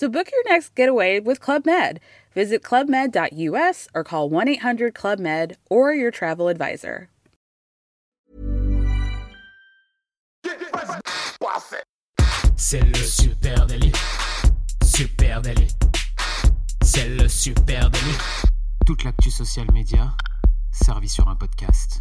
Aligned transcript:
So 0.00 0.08
book 0.08 0.32
your 0.32 0.42
next 0.50 0.74
getaway 0.74 1.20
with 1.20 1.40
Club 1.40 1.66
Med. 1.66 2.00
Visit 2.34 2.62
clubmed.us 2.62 3.86
or 3.94 4.02
call 4.02 4.30
1 4.30 4.48
800 4.48 4.94
Club 4.94 5.18
Med 5.18 5.58
or 5.68 5.92
your 5.92 6.10
travel 6.10 6.48
advisor. 6.48 7.10
C'est 12.56 12.80
le 12.80 12.94
super 12.94 13.66
délit. 13.66 13.92
Super 14.82 15.42
délit. 15.42 15.76
C'est 16.82 17.10
le 17.20 17.28
super 17.28 17.90
délit. 17.90 18.18
Toute 18.86 19.04
l'actu 19.04 19.30
social 19.30 19.66
média 19.70 20.14
servie 20.72 21.10
sur 21.10 21.28
un 21.28 21.36
podcast. 21.36 22.00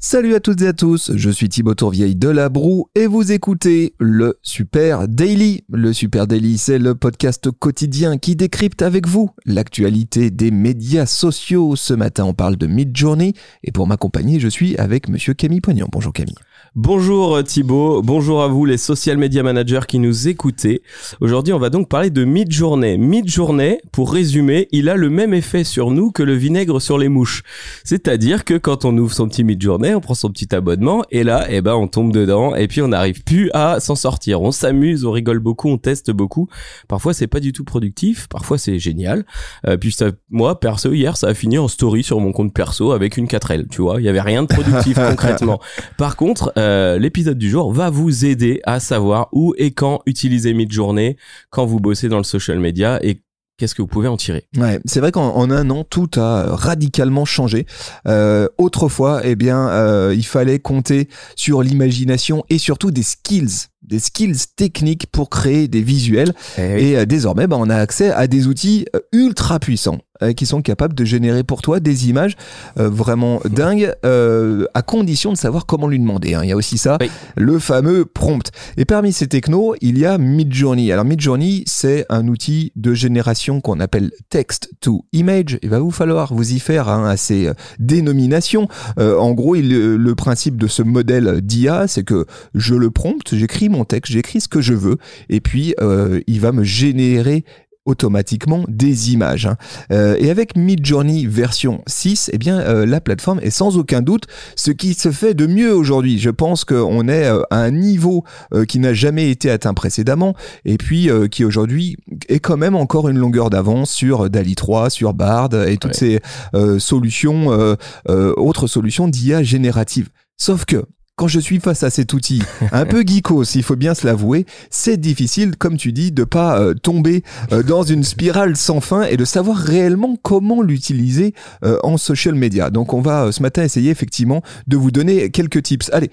Salut 0.00 0.36
à 0.36 0.40
toutes 0.40 0.62
et 0.62 0.68
à 0.68 0.72
tous, 0.72 1.10
je 1.16 1.28
suis 1.28 1.48
Thibaut 1.48 1.74
Tourvieille 1.74 2.14
de 2.14 2.28
La 2.28 2.48
Broue 2.48 2.86
et 2.94 3.08
vous 3.08 3.32
écoutez 3.32 3.94
le 3.98 4.38
Super 4.42 5.08
Daily. 5.08 5.64
Le 5.72 5.92
Super 5.92 6.28
Daily, 6.28 6.56
c'est 6.56 6.78
le 6.78 6.94
podcast 6.94 7.50
quotidien 7.50 8.16
qui 8.16 8.36
décrypte 8.36 8.82
avec 8.82 9.08
vous 9.08 9.30
l'actualité 9.44 10.30
des 10.30 10.52
médias 10.52 11.04
sociaux. 11.04 11.74
Ce 11.74 11.94
matin, 11.94 12.26
on 12.26 12.32
parle 12.32 12.54
de 12.54 12.68
Midjourney 12.68 13.34
et 13.64 13.72
pour 13.72 13.88
m'accompagner, 13.88 14.38
je 14.38 14.46
suis 14.46 14.76
avec 14.76 15.08
monsieur 15.08 15.34
Camille 15.34 15.60
Poignant. 15.60 15.88
Bonjour 15.90 16.12
Camille. 16.12 16.36
Bonjour 16.74 17.42
Thibaut, 17.42 18.02
bonjour 18.02 18.42
à 18.42 18.48
vous 18.48 18.66
les 18.66 18.76
social 18.76 19.16
media 19.16 19.42
managers 19.42 19.86
qui 19.88 19.98
nous 19.98 20.28
écoutez. 20.28 20.82
Aujourd'hui, 21.20 21.54
on 21.54 21.58
va 21.58 21.70
donc 21.70 21.88
parler 21.88 22.10
de 22.10 22.24
Midjourney. 22.24 22.98
Midjourney, 22.98 23.78
pour 23.90 24.12
résumer, 24.12 24.68
il 24.70 24.90
a 24.90 24.96
le 24.96 25.08
même 25.08 25.32
effet 25.32 25.64
sur 25.64 25.90
nous 25.90 26.12
que 26.12 26.22
le 26.22 26.34
vinaigre 26.34 26.78
sur 26.80 26.98
les 26.98 27.08
mouches. 27.08 27.42
C'est-à-dire 27.84 28.44
que 28.44 28.54
quand 28.58 28.84
on 28.84 28.96
ouvre 28.98 29.14
son 29.14 29.28
petit 29.28 29.44
Midjourney, 29.44 29.94
on 29.94 30.00
prend 30.00 30.12
son 30.12 30.28
petit 30.30 30.54
abonnement 30.54 31.04
et 31.10 31.24
là, 31.24 31.46
eh 31.48 31.62
ben, 31.62 31.74
on 31.74 31.88
tombe 31.88 32.12
dedans 32.12 32.54
et 32.54 32.68
puis 32.68 32.82
on 32.82 32.88
n'arrive 32.88 33.24
plus 33.24 33.50
à 33.54 33.80
s'en 33.80 33.96
sortir. 33.96 34.42
On 34.42 34.52
s'amuse, 34.52 35.06
on 35.06 35.10
rigole 35.10 35.38
beaucoup, 35.38 35.70
on 35.70 35.78
teste 35.78 36.10
beaucoup. 36.10 36.48
Parfois, 36.86 37.14
c'est 37.14 37.28
pas 37.28 37.40
du 37.40 37.54
tout 37.54 37.64
productif, 37.64 38.28
parfois 38.28 38.58
c'est 38.58 38.78
génial. 38.78 39.24
Euh, 39.66 39.78
puis 39.78 39.90
ça, 39.90 40.10
moi, 40.28 40.60
perso, 40.60 40.92
hier, 40.92 41.16
ça 41.16 41.28
a 41.28 41.34
fini 41.34 41.56
en 41.56 41.66
story 41.66 42.02
sur 42.02 42.20
mon 42.20 42.32
compte 42.32 42.52
perso 42.52 42.92
avec 42.92 43.16
une 43.16 43.26
4L, 43.26 43.68
tu 43.68 43.80
vois. 43.80 44.00
Il 44.00 44.04
y 44.04 44.08
avait 44.10 44.20
rien 44.20 44.42
de 44.42 44.48
productif 44.48 44.98
concrètement. 45.08 45.60
Par 45.96 46.16
contre, 46.16 46.52
euh, 46.58 46.98
l'épisode 46.98 47.38
du 47.38 47.48
jour 47.48 47.72
va 47.72 47.88
vous 47.90 48.24
aider 48.24 48.60
à 48.64 48.80
savoir 48.80 49.28
où 49.32 49.54
et 49.58 49.70
quand 49.70 50.00
utiliser 50.06 50.52
Midjourney 50.52 51.16
quand 51.50 51.64
vous 51.64 51.80
bossez 51.80 52.08
dans 52.08 52.18
le 52.18 52.24
social 52.24 52.58
media 52.58 52.98
et 53.02 53.22
qu'est-ce 53.58 53.74
que 53.74 53.82
vous 53.82 53.88
pouvez 53.88 54.08
en 54.08 54.16
tirer 54.16 54.46
Ouais, 54.56 54.80
c'est 54.86 55.00
vrai 55.00 55.12
qu'en 55.12 55.34
en 55.34 55.50
un 55.50 55.68
an, 55.70 55.84
tout 55.84 56.10
a 56.16 56.54
radicalement 56.54 57.24
changé. 57.24 57.66
Euh, 58.06 58.48
autrefois, 58.56 59.20
eh 59.24 59.36
bien, 59.36 59.68
euh, 59.68 60.14
il 60.16 60.24
fallait 60.24 60.60
compter 60.60 61.08
sur 61.36 61.62
l'imagination 61.62 62.44
et 62.48 62.58
surtout 62.58 62.90
des 62.90 63.02
skills 63.02 63.68
des 63.82 64.00
skills 64.00 64.36
techniques 64.54 65.06
pour 65.06 65.30
créer 65.30 65.66
des 65.66 65.80
visuels. 65.80 66.34
Eh 66.58 66.90
Et 66.90 66.98
euh, 66.98 67.06
désormais, 67.06 67.46
bah, 67.46 67.56
on 67.58 67.70
a 67.70 67.76
accès 67.76 68.10
à 68.10 68.26
des 68.26 68.46
outils 68.46 68.84
ultra 69.12 69.58
puissants 69.58 69.98
euh, 70.22 70.32
qui 70.32 70.46
sont 70.46 70.62
capables 70.62 70.94
de 70.94 71.04
générer 71.04 71.44
pour 71.44 71.62
toi 71.62 71.80
des 71.80 72.08
images 72.08 72.36
euh, 72.78 72.88
vraiment 72.88 73.40
dingues, 73.50 73.92
euh, 74.04 74.66
à 74.74 74.82
condition 74.82 75.32
de 75.32 75.36
savoir 75.36 75.66
comment 75.66 75.88
lui 75.88 75.98
demander. 75.98 76.34
hein. 76.34 76.40
Il 76.44 76.48
y 76.48 76.52
a 76.52 76.56
aussi 76.56 76.78
ça, 76.78 76.98
Oui. 77.00 77.10
le 77.36 77.58
fameux 77.58 78.04
prompt. 78.04 78.50
Et 78.76 78.84
parmi 78.84 79.12
ces 79.12 79.26
technos, 79.28 79.74
il 79.80 79.98
y 79.98 80.06
a 80.06 80.18
Midjourney. 80.18 80.90
Alors 80.92 81.04
Midjourney, 81.04 81.64
c'est 81.66 82.06
un 82.08 82.26
outil 82.28 82.72
de 82.76 82.94
génération 82.94 83.60
qu'on 83.60 83.80
appelle 83.80 84.10
text 84.30 84.70
to 84.80 85.04
image. 85.12 85.58
Il 85.62 85.70
va 85.70 85.78
vous 85.78 85.90
falloir 85.90 86.34
vous 86.34 86.52
y 86.52 86.58
faire 86.58 86.88
hein, 86.88 87.08
à 87.08 87.16
ces 87.16 87.48
euh, 87.48 87.54
dénominations. 87.78 88.68
Euh, 88.98 89.18
en 89.18 89.32
gros, 89.32 89.56
il- 89.56 89.68
le 89.96 90.14
principe 90.14 90.56
de 90.56 90.66
ce 90.66 90.82
modèle 90.82 91.40
d'IA, 91.42 91.86
c'est 91.88 92.04
que 92.04 92.26
je 92.54 92.74
le 92.74 92.90
prompte, 92.90 93.34
j'écris 93.34 93.68
mon 93.68 93.84
texte, 93.84 94.12
j'écris 94.12 94.40
ce 94.40 94.48
que 94.48 94.60
je 94.60 94.74
veux, 94.74 94.96
et 95.28 95.40
puis 95.40 95.74
euh, 95.80 96.20
il 96.26 96.40
va 96.40 96.52
me 96.52 96.62
générer 96.62 97.44
automatiquement 97.88 98.64
des 98.68 99.12
images. 99.12 99.46
hein. 99.46 99.56
Euh, 99.90 100.16
et 100.18 100.30
avec 100.30 100.56
Midjourney 100.56 101.26
version 101.26 101.82
6, 101.86 102.30
eh 102.32 102.38
bien 102.38 102.60
euh, 102.60 102.86
la 102.86 103.00
plateforme 103.00 103.40
est 103.42 103.50
sans 103.50 103.76
aucun 103.78 104.02
doute 104.02 104.24
ce 104.56 104.70
qui 104.70 104.94
se 104.94 105.10
fait 105.10 105.34
de 105.34 105.46
mieux 105.46 105.74
aujourd'hui. 105.74 106.18
Je 106.18 106.30
pense 106.30 106.64
qu'on 106.64 107.08
est 107.08 107.24
euh, 107.24 107.40
à 107.50 107.58
un 107.60 107.70
niveau 107.70 108.24
euh, 108.54 108.64
qui 108.64 108.78
n'a 108.78 108.92
jamais 108.94 109.30
été 109.30 109.50
atteint 109.50 109.74
précédemment 109.74 110.34
et 110.64 110.76
puis 110.76 111.10
euh, 111.10 111.26
qui 111.28 111.44
aujourd'hui 111.44 111.96
est 112.28 112.40
quand 112.40 112.56
même 112.56 112.76
encore 112.76 113.08
une 113.08 113.18
longueur 113.18 113.50
d'avance 113.50 113.90
sur 113.90 114.28
DALI 114.28 114.54
3, 114.54 114.90
sur 114.90 115.14
Bard 115.14 115.48
et 115.66 115.76
toutes 115.78 115.88
Ouais. 115.92 115.94
ces 115.96 116.20
euh, 116.54 116.78
solutions, 116.78 117.50
euh, 117.52 117.74
euh, 118.10 118.34
autres 118.36 118.66
solutions 118.66 119.08
d'IA 119.08 119.42
générative. 119.42 120.10
Sauf 120.36 120.66
que 120.66 120.84
quand 121.18 121.26
je 121.26 121.40
suis 121.40 121.58
face 121.58 121.82
à 121.82 121.90
cet 121.90 122.12
outil 122.12 122.40
un 122.72 122.86
peu 122.86 123.02
geekos, 123.04 123.56
il 123.56 123.64
faut 123.64 123.74
bien 123.74 123.94
se 123.94 124.06
l'avouer, 124.06 124.46
c'est 124.70 124.96
difficile, 124.96 125.56
comme 125.56 125.76
tu 125.76 125.92
dis, 125.92 126.12
de 126.12 126.22
pas 126.22 126.60
euh, 126.60 126.74
tomber 126.74 127.24
euh, 127.52 127.64
dans 127.64 127.82
une 127.82 128.04
spirale 128.04 128.56
sans 128.56 128.80
fin 128.80 129.02
et 129.02 129.16
de 129.16 129.24
savoir 129.24 129.56
réellement 129.56 130.16
comment 130.22 130.62
l'utiliser 130.62 131.34
euh, 131.64 131.76
en 131.82 131.96
social 131.96 132.36
media. 132.36 132.70
Donc 132.70 132.94
on 132.94 133.00
va 133.00 133.32
ce 133.32 133.42
matin 133.42 133.64
essayer 133.64 133.90
effectivement 133.90 134.42
de 134.68 134.76
vous 134.76 134.92
donner 134.92 135.30
quelques 135.30 135.64
tips. 135.64 135.90
Allez, 135.92 136.12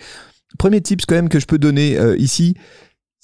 premier 0.58 0.82
tips 0.82 1.06
quand 1.06 1.16
même 1.16 1.30
que 1.30 1.40
je 1.40 1.46
peux 1.46 1.60
donner 1.60 2.00
ici, 2.18 2.56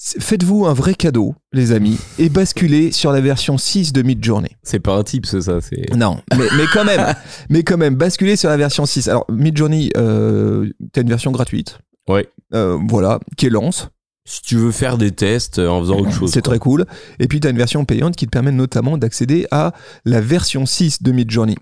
faites-vous 0.02 0.66
un 0.66 0.74
vrai 0.74 0.96
cadeau, 0.96 1.36
les 1.54 1.72
amis, 1.72 2.00
et 2.18 2.30
basculez 2.30 2.92
sur 2.92 3.12
la 3.12 3.22
version 3.22 3.58
6 3.58 3.94
de 3.94 4.02
Midjourney. 4.02 4.50
C'est 4.64 4.80
pas 4.80 4.96
un 4.96 5.04
tips 5.04 5.40
ça, 5.40 5.62
c'est 5.62 5.94
Non, 5.96 6.20
mais, 6.38 6.46
mais 6.58 6.66
quand 6.74 6.86
même, 6.86 7.14
mais 7.50 7.64
quand 7.64 7.78
même, 7.78 7.96
basculez 7.96 8.36
sur 8.36 8.50
la 8.50 8.58
version 8.58 8.86
6. 8.86 9.08
Alors, 9.08 9.26
Midjourney, 9.30 9.92
euh, 9.98 10.70
t'as 10.92 11.02
une 11.02 11.10
version 11.10 11.32
gratuite. 11.32 11.78
Ouais. 12.10 12.28
Euh, 12.54 12.80
voilà, 12.90 13.20
qui 13.38 13.46
est 13.46 13.50
lance. 13.50 13.90
si 14.26 14.42
tu 14.42 14.56
veux 14.56 14.72
faire 14.72 14.98
des 14.98 15.12
tests 15.12 15.60
euh, 15.60 15.68
en 15.70 15.82
faisant 15.82 16.00
autre 16.00 16.12
chose. 16.12 16.32
C'est 16.32 16.42
très 16.42 16.60
cool. 16.60 16.86
Et 17.20 17.28
puis, 17.28 17.40
tu 17.40 17.48
as 17.48 17.52
une 17.52 17.58
version 17.58 17.86
payante 17.86 18.16
qui 18.16 18.26
te 18.26 18.32
permet 18.32 18.52
notamment 18.52 18.98
d'accéder 18.98 19.46
à 19.52 19.74
la 20.06 20.20
version 20.20 20.66
6 20.66 21.04
de 21.04 21.12
Midjourney. 21.12 21.58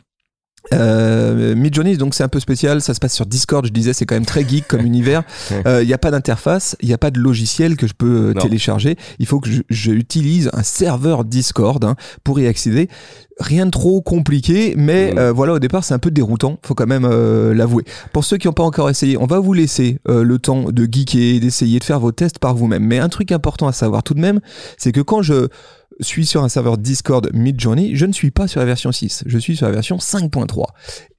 Euh, 0.73 1.55
Midjourney, 1.55 1.97
donc 1.97 2.13
c'est 2.13 2.23
un 2.23 2.27
peu 2.27 2.39
spécial, 2.39 2.81
ça 2.81 2.93
se 2.93 2.99
passe 2.99 3.13
sur 3.15 3.25
Discord, 3.25 3.65
je 3.65 3.71
disais, 3.71 3.93
c'est 3.93 4.05
quand 4.05 4.15
même 4.15 4.25
très 4.25 4.47
geek 4.47 4.67
comme 4.67 4.81
univers. 4.85 5.23
Il 5.65 5.85
n'y 5.87 5.93
a 5.93 5.97
pas 5.97 6.11
d'interface, 6.11 6.75
il 6.81 6.87
n'y 6.87 6.93
a 6.93 6.97
pas 6.97 7.11
de 7.11 7.19
logiciel 7.19 7.75
que 7.77 7.87
je 7.87 7.93
peux 7.93 8.29
euh, 8.29 8.33
Non. 8.33 8.41
télécharger. 8.41 8.97
Il 9.19 9.25
faut 9.25 9.39
que 9.39 9.49
je, 9.49 9.61
je 9.69 9.91
utilise 9.91 10.49
un 10.53 10.63
serveur 10.63 11.23
Discord 11.25 11.83
hein, 11.85 11.95
pour 12.23 12.39
y 12.39 12.47
accéder. 12.47 12.89
Rien 13.39 13.65
de 13.65 13.71
trop 13.71 14.01
compliqué, 14.01 14.73
mais 14.77 15.13
Mm. 15.13 15.17
euh, 15.17 15.31
voilà, 15.31 15.53
au 15.53 15.59
départ, 15.59 15.83
c'est 15.85 15.93
un 15.93 15.99
peu 15.99 16.11
déroutant, 16.11 16.59
faut 16.65 16.75
quand 16.75 16.85
même 16.87 17.05
euh, 17.09 17.53
l'avouer. 17.53 17.85
Pour 18.11 18.25
ceux 18.25 18.35
qui 18.37 18.47
n'ont 18.47 18.53
pas 18.53 18.63
encore 18.63 18.89
essayé, 18.89 19.15
on 19.17 19.27
va 19.27 19.39
vous 19.39 19.53
laisser 19.53 19.99
euh, 20.09 20.23
le 20.23 20.39
temps 20.39 20.63
de 20.71 20.83
geeker, 20.91 21.39
d'essayer 21.39 21.79
de 21.79 21.83
faire 21.85 22.01
vos 22.01 22.11
tests 22.11 22.37
par 22.37 22.53
vous-même. 22.53 22.83
Mais 22.83 22.99
un 22.99 23.07
truc 23.07 23.31
important 23.31 23.67
à 23.69 23.71
savoir 23.71 24.03
tout 24.03 24.13
de 24.13 24.19
même, 24.19 24.41
c'est 24.77 24.91
que 24.91 24.99
quand 24.99 25.21
je 25.21 25.47
suis 26.01 26.25
sur 26.25 26.43
un 26.43 26.49
serveur 26.49 26.77
Discord 26.77 27.29
Midjourney, 27.33 27.95
je 27.95 28.05
ne 28.05 28.13
suis 28.13 28.31
pas 28.31 28.47
sur 28.47 28.59
la 28.59 28.65
version 28.65 28.91
6, 28.91 29.23
je 29.25 29.37
suis 29.37 29.55
sur 29.57 29.65
la 29.67 29.71
version 29.73 29.97
5.3. 29.97 30.65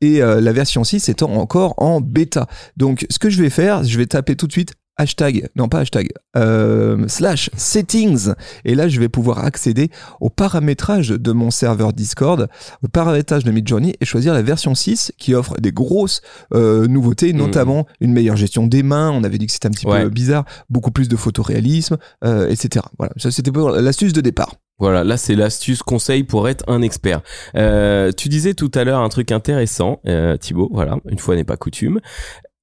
Et 0.01 0.23
euh, 0.23 0.41
la 0.41 0.53
version 0.53 0.85
6 0.85 1.09
étant 1.09 1.33
encore 1.35 1.75
en 1.79 2.01
bêta. 2.01 2.47
Donc 2.77 3.07
ce 3.11 3.19
que 3.19 3.31
je 3.31 3.43
vais 3.43 3.51
faire, 3.51 3.85
je 3.85 3.97
vais 3.99 4.07
taper 4.07 4.37
tout 4.37 4.47
de 4.47 4.53
suite 4.53 4.73
hashtag, 4.97 5.49
non 5.57 5.67
pas 5.71 5.79
hashtag, 5.79 6.11
euh, 6.37 7.09
slash 7.09 7.49
settings. 7.57 8.33
Et 8.67 8.75
là, 8.75 8.87
je 8.87 9.01
vais 9.01 9.09
pouvoir 9.09 9.39
accéder 9.43 9.89
au 10.21 10.29
paramétrage 10.29 11.09
de 11.09 11.33
mon 11.33 11.51
serveur 11.51 11.95
Discord, 11.95 12.49
au 12.83 12.88
paramétrage 12.88 13.43
de 13.44 13.50
Midjourney 13.50 13.94
et 13.99 14.05
choisir 14.05 14.35
la 14.35 14.43
version 14.43 14.75
6 14.75 15.12
qui 15.17 15.33
offre 15.35 15.55
des 15.59 15.73
grosses 15.73 16.21
euh, 16.53 16.87
nouveautés, 16.87 17.33
notamment 17.33 17.87
une 18.00 18.12
meilleure 18.12 18.37
gestion 18.37 18.67
des 18.67 18.83
mains. 18.83 19.11
On 19.11 19.25
avait 19.25 19.38
dit 19.38 19.47
que 19.47 19.53
c'était 19.53 19.69
un 19.69 19.71
petit 19.71 19.87
Ouais. 19.87 20.03
peu 20.03 20.11
bizarre, 20.11 20.44
beaucoup 20.69 20.91
plus 20.91 21.09
de 21.09 21.17
photoréalisme, 21.17 21.97
euh, 22.25 22.50
etc. 22.50 22.85
Voilà, 22.99 23.15
ça 23.17 23.31
c'était 23.31 23.53
pour 23.53 23.71
l'astuce 23.71 24.12
de 24.12 24.21
départ. 24.21 24.56
Voilà, 24.81 25.05
là 25.05 25.17
c'est 25.17 25.35
l'astuce 25.35 25.82
conseil 25.82 26.25
pour 26.25 26.49
être 26.49 26.65
un 26.67 26.82
expert. 26.82 27.21
Euh, 27.55 28.11
tu 28.17 28.29
disais 28.29 28.55
tout 28.55 28.71
à 28.75 28.85
l'heure 28.85 29.00
un 29.00 29.09
truc 29.11 29.31
intéressant, 29.31 30.00
euh, 30.06 30.37
Thibaut. 30.37 30.71
Voilà, 30.73 30.97
une 31.09 31.19
fois 31.19 31.37
n'est 31.37 31.44
pas 31.44 31.56
coutume. 31.56 32.00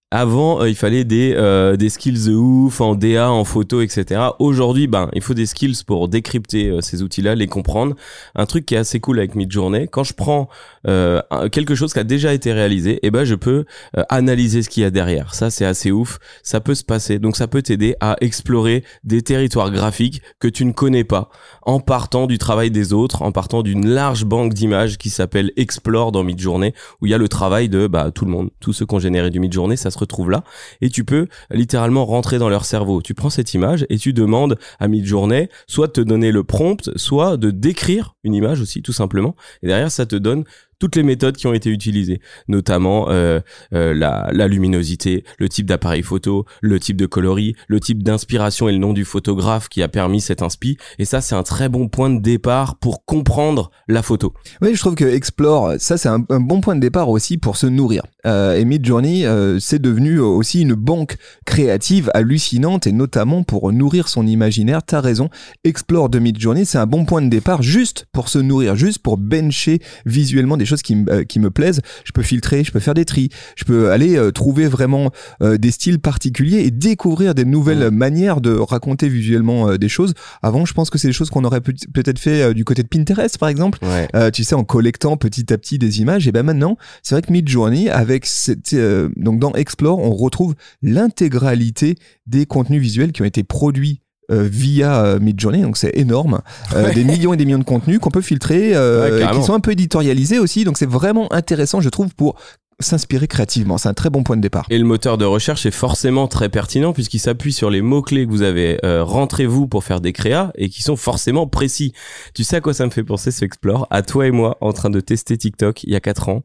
Avant, 0.09 0.61
euh, 0.61 0.69
il 0.69 0.75
fallait 0.75 1.03
des, 1.03 1.33
euh, 1.35 1.75
des 1.75 1.89
skills 1.89 2.27
de 2.27 2.33
ouf 2.33 2.79
en 2.79 2.95
DA, 2.95 3.29
en 3.29 3.43
photo, 3.43 3.81
etc. 3.81 4.21
Aujourd'hui, 4.39 4.87
ben, 4.87 5.09
il 5.11 5.21
faut 5.21 5.33
des 5.33 5.45
skills 5.45 5.83
pour 5.85 6.07
décrypter 6.07 6.69
euh, 6.69 6.79
ces 6.79 7.03
outils-là, 7.03 7.35
les 7.35 7.47
comprendre. 7.47 7.93
Un 8.33 8.45
truc 8.45 8.65
qui 8.65 8.75
est 8.75 8.77
assez 8.77 9.01
cool 9.01 9.17
avec 9.17 9.35
Midjourney, 9.35 9.89
quand 9.89 10.05
je 10.05 10.13
prends 10.13 10.47
euh, 10.87 11.21
quelque 11.51 11.75
chose 11.75 11.91
qui 11.91 11.99
a 11.99 12.05
déjà 12.05 12.33
été 12.33 12.53
réalisé, 12.53 12.99
eh 13.03 13.11
ben, 13.11 13.25
je 13.25 13.35
peux 13.35 13.65
euh, 13.97 14.03
analyser 14.07 14.63
ce 14.63 14.69
qu'il 14.69 14.83
y 14.83 14.85
a 14.85 14.91
derrière. 14.91 15.35
Ça, 15.35 15.49
c'est 15.49 15.65
assez 15.65 15.91
ouf. 15.91 16.19
Ça 16.41 16.61
peut 16.61 16.75
se 16.75 16.85
passer. 16.85 17.19
Donc, 17.19 17.35
ça 17.35 17.49
peut 17.49 17.61
t'aider 17.61 17.97
à 17.99 18.15
explorer 18.21 18.85
des 19.03 19.21
territoires 19.23 19.71
graphiques 19.71 20.21
que 20.39 20.47
tu 20.47 20.63
ne 20.63 20.71
connais 20.71 21.03
pas 21.03 21.27
en 21.63 21.81
partant 21.81 22.27
du 22.27 22.37
travail 22.37 22.71
des 22.71 22.93
autres, 22.93 23.23
en 23.23 23.33
partant 23.33 23.61
d'une 23.61 23.85
large 23.85 24.23
banque 24.23 24.53
d'images 24.53 24.97
qui 24.97 25.09
s'appelle 25.09 25.51
Explore 25.57 26.13
dans 26.13 26.23
Midjourney, 26.23 26.73
où 27.01 27.07
il 27.07 27.09
y 27.09 27.13
a 27.13 27.17
le 27.17 27.27
travail 27.27 27.67
de 27.67 27.87
bah, 27.87 28.11
tout 28.15 28.23
le 28.23 28.31
monde, 28.31 28.51
tous 28.61 28.71
ceux 28.71 28.85
qui 28.85 28.95
ont 28.95 28.99
généré 28.99 29.31
du 29.31 29.41
Midjourney, 29.41 29.75
ça 29.75 29.91
retrouve 29.97 30.29
là, 30.29 30.43
et 30.81 30.89
tu 30.89 31.03
peux 31.03 31.27
littéralement 31.51 32.05
rentrer 32.05 32.39
dans 32.39 32.49
leur 32.49 32.65
cerveau. 32.65 33.01
Tu 33.01 33.13
prends 33.13 33.29
cette 33.29 33.53
image 33.53 33.85
et 33.89 33.97
tu 33.97 34.13
demandes 34.13 34.57
à 34.79 34.87
Midjourney 34.87 35.49
soit 35.67 35.87
de 35.87 35.91
te 35.93 36.01
donner 36.01 36.31
le 36.31 36.43
prompt, 36.43 36.89
soit 36.95 37.37
de 37.37 37.51
décrire 37.51 38.15
une 38.23 38.33
image 38.33 38.61
aussi, 38.61 38.81
tout 38.81 38.93
simplement, 38.93 39.35
et 39.63 39.67
derrière 39.67 39.91
ça 39.91 40.05
te 40.05 40.15
donne 40.15 40.43
toutes 40.79 40.95
les 40.95 41.03
méthodes 41.03 41.37
qui 41.37 41.47
ont 41.47 41.53
été 41.53 41.69
utilisées, 41.69 42.19
notamment 42.47 43.09
euh, 43.09 43.39
euh, 43.73 43.93
la, 43.93 44.29
la 44.31 44.47
luminosité, 44.47 45.23
le 45.39 45.49
type 45.49 45.65
d'appareil 45.65 46.03
photo, 46.03 46.45
le 46.61 46.79
type 46.79 46.97
de 46.97 47.05
coloris, 47.05 47.55
le 47.67 47.79
type 47.79 48.03
d'inspiration 48.03 48.69
et 48.69 48.71
le 48.71 48.77
nom 48.77 48.93
du 48.93 49.05
photographe 49.05 49.69
qui 49.69 49.81
a 49.81 49.87
permis 49.87 50.21
cet 50.21 50.41
inspi. 50.41 50.77
Et 50.99 51.05
ça, 51.05 51.21
c'est 51.21 51.35
un 51.35 51.43
très 51.43 51.69
bon 51.69 51.87
point 51.87 52.09
de 52.09 52.19
départ 52.19 52.77
pour 52.77 53.05
comprendre 53.05 53.71
la 53.87 54.01
photo. 54.01 54.33
Oui, 54.61 54.75
je 54.75 54.79
trouve 54.79 54.95
que 54.95 55.05
Explore, 55.05 55.73
ça 55.79 55.97
c'est 55.97 56.09
un, 56.09 56.23
un 56.29 56.39
bon 56.39 56.61
point 56.61 56.75
de 56.75 56.81
départ 56.81 57.09
aussi 57.09 57.37
pour 57.37 57.57
se 57.57 57.67
nourrir. 57.67 58.03
Euh, 58.25 58.55
et 58.55 58.65
Midjourney, 58.65 59.25
euh, 59.25 59.59
c'est 59.59 59.79
devenu 59.79 60.19
aussi 60.19 60.61
une 60.61 60.73
banque 60.73 61.17
créative 61.45 62.11
hallucinante 62.13 62.87
et 62.87 62.91
notamment 62.91 63.43
pour 63.43 63.71
nourrir 63.71 64.07
son 64.07 64.27
imaginaire. 64.27 64.83
T'as 64.83 65.01
raison, 65.01 65.29
Explore 65.63 66.09
de 66.09 66.19
Midjourney, 66.19 66.65
c'est 66.65 66.77
un 66.77 66.85
bon 66.85 67.05
point 67.05 67.21
de 67.21 67.29
départ 67.29 67.61
juste 67.61 68.05
pour 68.11 68.29
se 68.29 68.39
nourrir, 68.39 68.75
juste 68.75 68.99
pour 68.99 69.17
bencher 69.17 69.79
visuellement 70.05 70.57
des 70.57 70.65
choses 70.67 70.81
qui, 70.81 70.95
me- 70.95 71.11
euh, 71.11 71.23
qui 71.23 71.39
me 71.39 71.49
plaisent. 71.49 71.81
Je 72.03 72.11
peux 72.11 72.21
filtrer, 72.21 72.63
je 72.63 72.71
peux 72.71 72.79
faire 72.79 72.93
des 72.93 73.05
tris, 73.05 73.29
je 73.55 73.63
peux 73.63 73.91
aller 73.91 74.17
euh, 74.17 74.31
trouver 74.31 74.67
vraiment 74.67 75.11
euh, 75.41 75.57
des 75.57 75.71
styles 75.71 75.99
particuliers 75.99 76.59
et 76.59 76.71
découvrir 76.71 77.33
des 77.35 77.45
nouvelles 77.45 77.89
manières 77.91 78.41
de 78.41 78.51
raconter 78.51 79.09
visuellement 79.09 79.69
euh, 79.69 79.77
des 79.77 79.89
choses. 79.89 80.13
Avant, 80.41 80.65
je 80.65 80.73
pense 80.73 80.89
que 80.89 80.97
c'est 80.97 81.07
des 81.07 81.13
choses 81.13 81.29
qu'on 81.29 81.43
aurait 81.43 81.61
peut- 81.61 81.73
peut-être 81.93 82.19
fait 82.19 82.53
du 82.53 82.65
côté 82.65 82.83
de 82.83 82.87
Pinterest, 82.87 83.37
par 83.37 83.49
exemple. 83.49 83.79
Ouais. 83.83 84.31
Tu 84.31 84.43
sais, 84.43 84.55
en 84.55 84.63
collectant 84.63 85.17
petit 85.17 85.51
à 85.53 85.57
petit 85.57 85.77
des 85.79 85.99
images. 86.01 86.27
Et 86.27 86.31
ben 86.31 86.43
maintenant, 86.43 86.77
c'est 87.03 87.15
vrai 87.15 87.21
que 87.21 87.31
Midjourney, 87.31 87.89
avec 87.89 88.25
cette, 88.25 88.75
donc 89.15 89.39
dans 89.39 89.53
Explore, 89.53 89.99
on 89.99 90.11
retrouve 90.11 90.55
l'intégralité 90.81 91.95
des 92.27 92.45
contenus 92.45 92.81
visuels 92.81 93.11
qui 93.11 93.21
ont 93.21 93.25
été 93.25 93.43
produits. 93.43 94.01
Euh, 94.31 94.47
via 94.49 95.03
euh, 95.03 95.19
Midjourney, 95.19 95.61
donc 95.61 95.77
c'est 95.77 95.91
énorme, 95.95 96.41
Euh, 96.75 96.93
des 96.93 97.03
millions 97.03 97.33
et 97.33 97.37
des 97.37 97.45
millions 97.45 97.59
de 97.59 97.63
contenus 97.63 97.99
qu'on 97.99 98.11
peut 98.11 98.21
filtrer, 98.21 98.71
euh, 98.75 99.19
Ouais, 99.19 99.23
et 99.23 99.37
qui 99.37 99.43
sont 99.43 99.53
un 99.53 99.59
peu 99.59 99.71
éditorialisés 99.71 100.39
aussi, 100.39 100.63
donc 100.63 100.77
c'est 100.77 100.89
vraiment 100.89 101.31
intéressant, 101.33 101.81
je 101.81 101.89
trouve, 101.89 102.13
pour 102.15 102.35
s'inspirer 102.79 103.27
créativement. 103.27 103.77
C'est 103.79 103.89
un 103.89 103.93
très 103.93 104.09
bon 104.09 104.23
point 104.23 104.37
de 104.37 104.41
départ. 104.41 104.65
Et 104.69 104.77
le 104.77 104.83
moteur 104.85 105.17
de 105.17 105.25
recherche 105.25 105.65
est 105.65 105.71
forcément 105.71 106.27
très 106.27 106.47
pertinent 106.49 106.93
puisqu'il 106.93 107.17
s'appuie 107.19 107.51
sur 107.51 107.71
les 107.71 107.81
mots-clés 107.81 108.25
que 108.25 108.29
vous 108.31 108.43
avez 108.43 108.77
euh, 108.85 109.03
rentrés 109.03 109.47
vous 109.47 109.67
pour 109.67 109.83
faire 109.83 109.99
des 109.99 110.13
créas 110.13 110.51
et 110.55 110.69
qui 110.69 110.83
sont 110.83 110.95
forcément 110.95 111.47
précis. 111.47 111.93
Tu 112.35 112.43
sais 112.43 112.57
à 112.57 112.61
quoi 112.61 112.75
ça 112.75 112.85
me 112.85 112.91
fait 112.91 113.03
penser 113.03 113.31
ce 113.31 113.43
Explore? 113.45 113.87
À 113.89 114.03
toi 114.03 114.27
et 114.27 114.31
moi 114.31 114.57
en 114.61 114.73
train 114.73 114.91
de 114.91 114.99
tester 114.99 115.37
TikTok 115.37 115.83
il 115.85 115.91
y 115.91 115.95
a 115.95 115.99
4 115.99 116.29
ans. 116.29 116.43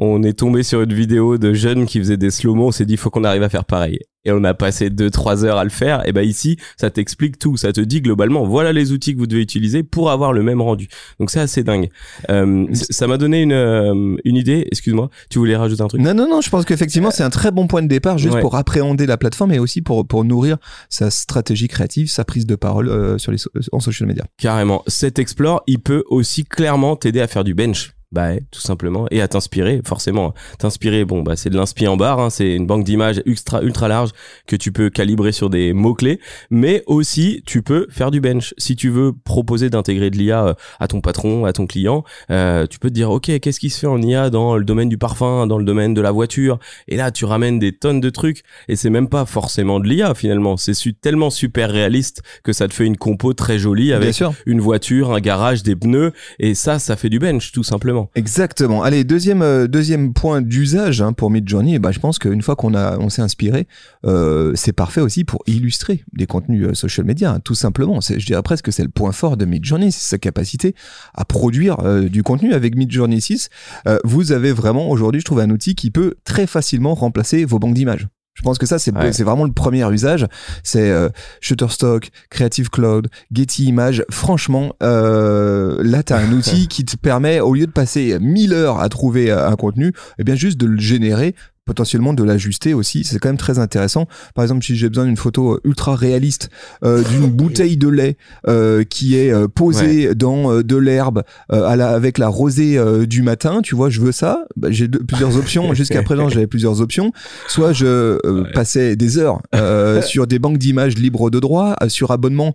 On 0.00 0.22
est 0.22 0.32
tombé 0.38 0.62
sur 0.62 0.80
une 0.82 0.92
vidéo 0.94 1.38
de 1.38 1.52
jeunes 1.54 1.84
qui 1.86 1.98
faisaient 1.98 2.16
des 2.16 2.30
slow-mo, 2.30 2.68
on 2.68 2.70
s'est 2.72 2.84
dit 2.84 2.96
faut 2.96 3.10
qu'on 3.10 3.24
arrive 3.24 3.42
à 3.42 3.48
faire 3.48 3.64
pareil. 3.64 3.98
Et 4.24 4.30
on 4.30 4.44
a 4.44 4.52
passé 4.52 4.90
2-3 4.90 5.44
heures 5.44 5.56
à 5.58 5.64
le 5.64 5.70
faire. 5.70 6.06
Et 6.06 6.12
ben 6.12 6.22
ici, 6.22 6.56
ça 6.76 6.90
t'explique 6.90 7.38
tout. 7.38 7.56
Ça 7.56 7.72
te 7.72 7.80
dit 7.80 8.02
globalement, 8.02 8.44
voilà 8.44 8.72
les 8.72 8.92
outils 8.92 9.14
que 9.14 9.18
vous 9.18 9.26
devez 9.26 9.40
utiliser 9.40 9.82
pour 9.82 10.10
avoir 10.10 10.32
le 10.32 10.42
même 10.42 10.60
rendu. 10.60 10.88
Donc 11.18 11.30
c'est 11.30 11.40
assez 11.40 11.62
dingue. 11.64 11.88
Euh, 12.28 12.66
ça 12.72 13.06
m'a 13.06 13.16
donné 13.16 13.42
une, 13.42 13.52
euh, 13.52 14.16
une 14.24 14.36
idée. 14.36 14.66
Excuse-moi, 14.70 15.08
tu 15.30 15.38
voulais 15.38 15.56
rajouter 15.56 15.82
un 15.82 15.88
truc? 15.88 16.00
Non, 16.02 16.14
non, 16.14 16.28
non, 16.28 16.40
je 16.42 16.50
pense 16.50 16.64
qu'effectivement, 16.64 17.10
c'est 17.10 17.22
un 17.22 17.30
très 17.30 17.50
bon 17.52 17.66
point 17.68 17.82
de 17.82 17.88
départ 17.88 18.18
juste 18.18 18.34
Ouais. 18.34 18.40
pour 18.42 18.56
appréhender 18.56 19.06
la 19.06 19.16
plateforme 19.16 19.52
et 19.52 19.58
aussi 19.58 19.80
pour, 19.82 20.06
pour 20.06 20.24
nourrir 20.24 20.58
sa 20.90 21.10
stratégie 21.10 21.68
créative, 21.68 22.08
sa 22.10 22.24
prise 22.24 22.44
de 22.44 22.54
parole 22.56 22.88
euh, 22.90 23.18
sur 23.18 23.32
les, 23.32 23.38
en 23.72 23.80
social 23.80 24.06
media. 24.06 24.24
Carrément. 24.36 24.82
Cet 24.88 25.18
Explore, 25.18 25.62
il 25.66 25.78
peut 25.80 26.04
aussi 26.08 26.44
clairement 26.44 26.96
t'aider 26.96 27.20
à 27.20 27.26
faire 27.28 27.44
du 27.44 27.54
bench. 27.54 27.92
Bah, 28.10 28.28
ouais, 28.30 28.42
tout 28.50 28.60
simplement. 28.62 29.06
Et 29.10 29.20
à 29.20 29.28
t'inspirer, 29.28 29.82
forcément. 29.86 30.32
T'inspirer, 30.58 31.04
bon, 31.04 31.20
bah, 31.22 31.36
c'est 31.36 31.50
de 31.50 31.56
l'inspi 31.56 31.86
en 31.86 31.98
barre, 31.98 32.20
hein, 32.20 32.30
c'est 32.30 32.54
une 32.54 32.66
banque 32.66 32.84
d'images 32.84 33.20
ultra, 33.26 33.62
ultra 33.62 33.86
large 33.86 34.12
que 34.46 34.56
tu 34.56 34.72
peux 34.72 34.88
calibrer 34.88 35.30
sur 35.30 35.50
des 35.50 35.74
mots-clés. 35.74 36.18
Mais 36.48 36.82
aussi, 36.86 37.42
tu 37.44 37.60
peux 37.60 37.86
faire 37.90 38.10
du 38.10 38.22
bench. 38.22 38.54
Si 38.56 38.76
tu 38.76 38.88
veux 38.88 39.12
proposer 39.12 39.68
d'intégrer 39.68 40.08
de 40.08 40.16
l'IA 40.16 40.46
euh, 40.46 40.54
à 40.80 40.88
ton 40.88 41.02
patron, 41.02 41.44
à 41.44 41.52
ton 41.52 41.66
client, 41.66 42.02
euh, 42.30 42.66
tu 42.66 42.78
peux 42.78 42.88
te 42.88 42.94
dire, 42.94 43.10
OK, 43.10 43.26
qu'est-ce 43.40 43.60
qui 43.60 43.68
se 43.68 43.80
fait 43.80 43.86
en 43.86 44.00
IA 44.00 44.30
dans 44.30 44.56
le 44.56 44.64
domaine 44.64 44.88
du 44.88 44.96
parfum, 44.96 45.46
dans 45.46 45.58
le 45.58 45.64
domaine 45.66 45.92
de 45.92 46.00
la 46.00 46.10
voiture? 46.10 46.58
Et 46.88 46.96
là, 46.96 47.10
tu 47.10 47.26
ramènes 47.26 47.58
des 47.58 47.72
tonnes 47.76 48.00
de 48.00 48.08
trucs. 48.08 48.40
Et 48.68 48.76
c'est 48.76 48.88
même 48.88 49.10
pas 49.10 49.26
forcément 49.26 49.80
de 49.80 49.86
l'IA, 49.86 50.14
finalement. 50.14 50.56
C'est 50.56 50.72
su- 50.72 50.94
tellement 50.94 51.28
super 51.28 51.70
réaliste 51.70 52.22
que 52.42 52.54
ça 52.54 52.68
te 52.68 52.72
fait 52.72 52.86
une 52.86 52.96
compo 52.96 53.34
très 53.34 53.58
jolie 53.58 53.92
avec 53.92 54.14
une 54.46 54.62
voiture, 54.62 55.12
un 55.12 55.20
garage, 55.20 55.62
des 55.62 55.76
pneus, 55.76 56.12
et 56.38 56.54
ça, 56.54 56.78
ça 56.78 56.96
fait 56.96 57.10
du 57.10 57.18
bench, 57.18 57.52
tout 57.52 57.62
simplement. 57.62 57.97
Exactement. 58.14 58.82
Allez, 58.82 59.04
deuxième 59.04 59.42
euh, 59.42 59.66
deuxième 59.66 60.12
point 60.12 60.40
d'usage 60.42 61.00
hein, 61.00 61.12
pour 61.12 61.30
Midjourney. 61.30 61.78
ben, 61.78 61.92
je 61.92 62.00
pense 62.00 62.18
qu'une 62.18 62.42
fois 62.42 62.56
qu'on 62.56 62.74
on 62.74 63.08
s'est 63.08 63.22
inspiré, 63.22 63.66
euh, 64.06 64.52
c'est 64.54 64.72
parfait 64.72 65.00
aussi 65.00 65.24
pour 65.24 65.42
illustrer 65.46 66.04
des 66.12 66.26
contenus 66.26 66.68
euh, 66.68 66.74
social 66.74 67.06
media. 67.06 67.32
hein, 67.32 67.40
tout 67.40 67.54
simplement. 67.54 68.00
Je 68.00 68.24
dirais 68.24 68.42
presque 68.42 68.66
que 68.66 68.70
c'est 68.70 68.82
le 68.82 68.88
point 68.88 69.12
fort 69.12 69.36
de 69.36 69.44
Midjourney, 69.44 69.92
c'est 69.92 70.08
sa 70.08 70.18
capacité 70.18 70.74
à 71.14 71.24
produire 71.24 71.78
du 72.08 72.22
contenu 72.22 72.52
avec 72.52 72.76
Midjourney 72.76 73.20
6. 73.20 73.48
euh, 73.86 73.98
vous 74.04 74.32
avez 74.32 74.52
vraiment 74.52 74.90
aujourd'hui, 74.90 75.20
je 75.20 75.24
trouve, 75.24 75.40
un 75.40 75.50
outil 75.50 75.74
qui 75.74 75.90
peut 75.90 76.14
très 76.24 76.46
facilement 76.46 76.94
remplacer 76.94 77.44
vos 77.44 77.58
banques 77.58 77.74
d'images. 77.74 78.08
Je 78.38 78.42
pense 78.42 78.56
que 78.56 78.66
ça, 78.66 78.78
c'est 78.78 78.94
Ouais. 78.96 79.10
vraiment 79.24 79.44
le 79.44 79.52
premier 79.52 79.84
usage. 79.92 80.24
C'est 80.62 80.90
euh, 80.90 81.08
Shutterstock, 81.40 82.10
Creative 82.30 82.70
Cloud, 82.70 83.08
Getty 83.32 83.64
Images. 83.66 84.04
Franchement, 84.10 84.72
euh, 84.80 85.76
là, 85.82 86.04
tu 86.04 86.12
as 86.12 86.18
un 86.18 86.32
outil 86.38 86.68
qui 86.68 86.84
te 86.84 86.96
permet, 86.96 87.40
au 87.40 87.52
lieu 87.52 87.66
de 87.66 87.72
passer 87.72 88.16
1000 88.20 88.52
heures 88.54 88.78
à 88.80 88.88
trouver 88.88 89.30
euh, 89.32 89.48
un 89.48 89.56
contenu, 89.56 89.92
eh 90.18 90.24
bien 90.24 90.36
juste 90.36 90.56
de 90.58 90.66
le 90.66 90.78
générer 90.78 91.34
potentiellement 91.68 92.14
de 92.14 92.24
l'ajuster 92.24 92.72
aussi, 92.72 93.04
c'est 93.04 93.18
quand 93.18 93.28
même 93.28 93.36
très 93.36 93.58
intéressant. 93.58 94.08
Par 94.34 94.42
exemple, 94.42 94.64
si 94.64 94.74
j'ai 94.74 94.88
besoin 94.88 95.04
d'une 95.04 95.18
photo 95.18 95.60
ultra 95.64 95.94
réaliste 95.94 96.48
euh, 96.82 97.04
d'une 97.10 97.26
bouteille 97.26 97.76
de 97.76 97.88
lait 97.88 98.16
euh, 98.48 98.84
qui 98.84 99.16
est 99.16 99.30
euh, 99.30 99.48
posée 99.48 100.14
dans 100.14 100.50
euh, 100.50 100.64
de 100.64 100.76
l'herbe 100.76 101.22
euh, 101.52 101.76
la, 101.76 101.90
avec 101.90 102.16
la 102.16 102.28
rosée 102.28 102.78
euh, 102.78 103.04
du 103.06 103.20
matin, 103.20 103.60
tu 103.62 103.74
vois, 103.74 103.90
je 103.90 104.00
veux 104.00 104.12
ça. 104.12 104.46
Bah, 104.56 104.68
j'ai 104.70 104.88
plusieurs 104.88 105.36
options. 105.36 105.74
Jusqu'à 105.80 106.02
présent, 106.02 106.30
j'avais 106.30 106.46
plusieurs 106.46 106.80
options. 106.80 107.12
Soit 107.48 107.74
je 107.74 107.86
euh, 107.86 108.44
passais 108.54 108.96
des 108.96 109.18
heures 109.18 109.42
euh, 109.54 110.00
sur 110.12 110.26
des 110.26 110.38
banques 110.38 110.58
d'images 110.58 110.96
libres 110.96 111.28
de 111.30 111.38
droit, 111.38 111.76
euh, 111.82 111.90
sur 111.90 112.10
abonnement. 112.10 112.54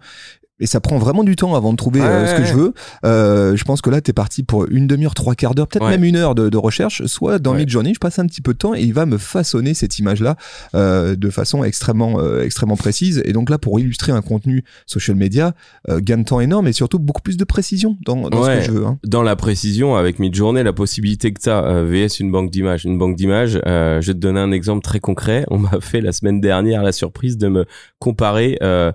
Et 0.63 0.65
ça 0.65 0.79
prend 0.79 0.97
vraiment 0.97 1.25
du 1.25 1.35
temps 1.35 1.55
avant 1.55 1.71
de 1.73 1.77
trouver 1.77 1.99
euh, 1.99 2.25
ce 2.25 2.35
que 2.35 2.41
ouais. 2.41 2.47
je 2.47 2.53
veux. 2.53 2.73
Euh, 3.05 3.55
je 3.57 3.63
pense 3.65 3.81
que 3.81 3.89
là, 3.89 3.99
t'es 3.99 4.13
parti 4.13 4.43
pour 4.43 4.65
une 4.71 4.87
demi-heure, 4.87 5.13
trois 5.13 5.35
quarts 5.35 5.55
d'heure, 5.55 5.67
peut-être 5.67 5.83
Ouais. 5.83 5.91
même 5.91 6.05
une 6.05 6.15
heure 6.15 6.35
de, 6.35 6.47
de 6.47 6.57
recherche. 6.57 7.05
Soit 7.05 7.37
dans 7.39 7.51
Ouais. 7.51 7.57
Midjourney, 7.59 7.93
je 7.93 7.99
passe 7.99 8.17
un 8.17 8.25
petit 8.25 8.39
peu 8.41 8.53
de 8.53 8.57
temps 8.57 8.73
et 8.73 8.81
il 8.81 8.93
va 8.93 9.05
me 9.05 9.17
façonner 9.17 9.73
cette 9.73 9.99
image-là 9.99 10.37
euh, 10.73 11.15
de 11.17 11.29
façon 11.29 11.63
extrêmement, 11.65 12.19
euh, 12.21 12.43
extrêmement 12.43 12.77
précise. 12.77 13.21
Et 13.25 13.33
donc 13.33 13.49
là, 13.49 13.57
pour 13.57 13.77
illustrer 13.79 14.13
un 14.13 14.21
contenu 14.21 14.63
social 14.85 15.17
media, 15.17 15.53
euh, 15.89 15.99
gain 16.01 16.17
de 16.19 16.23
temps 16.23 16.39
énorme 16.39 16.67
et 16.67 16.73
surtout 16.73 16.97
beaucoup 16.99 17.21
plus 17.21 17.35
de 17.35 17.43
précision 17.43 17.97
dans, 18.05 18.29
dans 18.29 18.43
ce 18.43 18.49
que 18.59 18.61
je 18.61 18.71
veux. 18.71 18.85
Hein. 18.85 18.97
Dans 19.05 19.21
la 19.23 19.35
précision, 19.35 19.95
avec 19.97 20.19
Midjourney, 20.19 20.63
la 20.63 20.71
possibilité 20.73 21.33
que 21.33 21.41
tu 21.41 21.49
as, 21.49 21.83
VS 21.83 22.19
une 22.21 22.31
banque 22.31 22.49
d'images. 22.51 22.85
Une 22.85 22.97
banque 22.97 23.17
d'images, 23.17 23.59
euh, 23.65 23.99
je 23.99 24.07
vais 24.07 24.13
te 24.13 24.19
donner 24.19 24.39
un 24.39 24.51
exemple 24.53 24.81
très 24.81 24.99
concret. 25.01 25.45
On 25.49 25.57
m'a 25.59 25.71
fait 25.81 25.99
la 25.99 26.13
semaine 26.13 26.39
dernière 26.39 26.83
la 26.83 26.93
surprise 26.93 27.37
de 27.37 27.49
me 27.49 27.65
comparer 27.99 28.57
euh, 28.63 28.91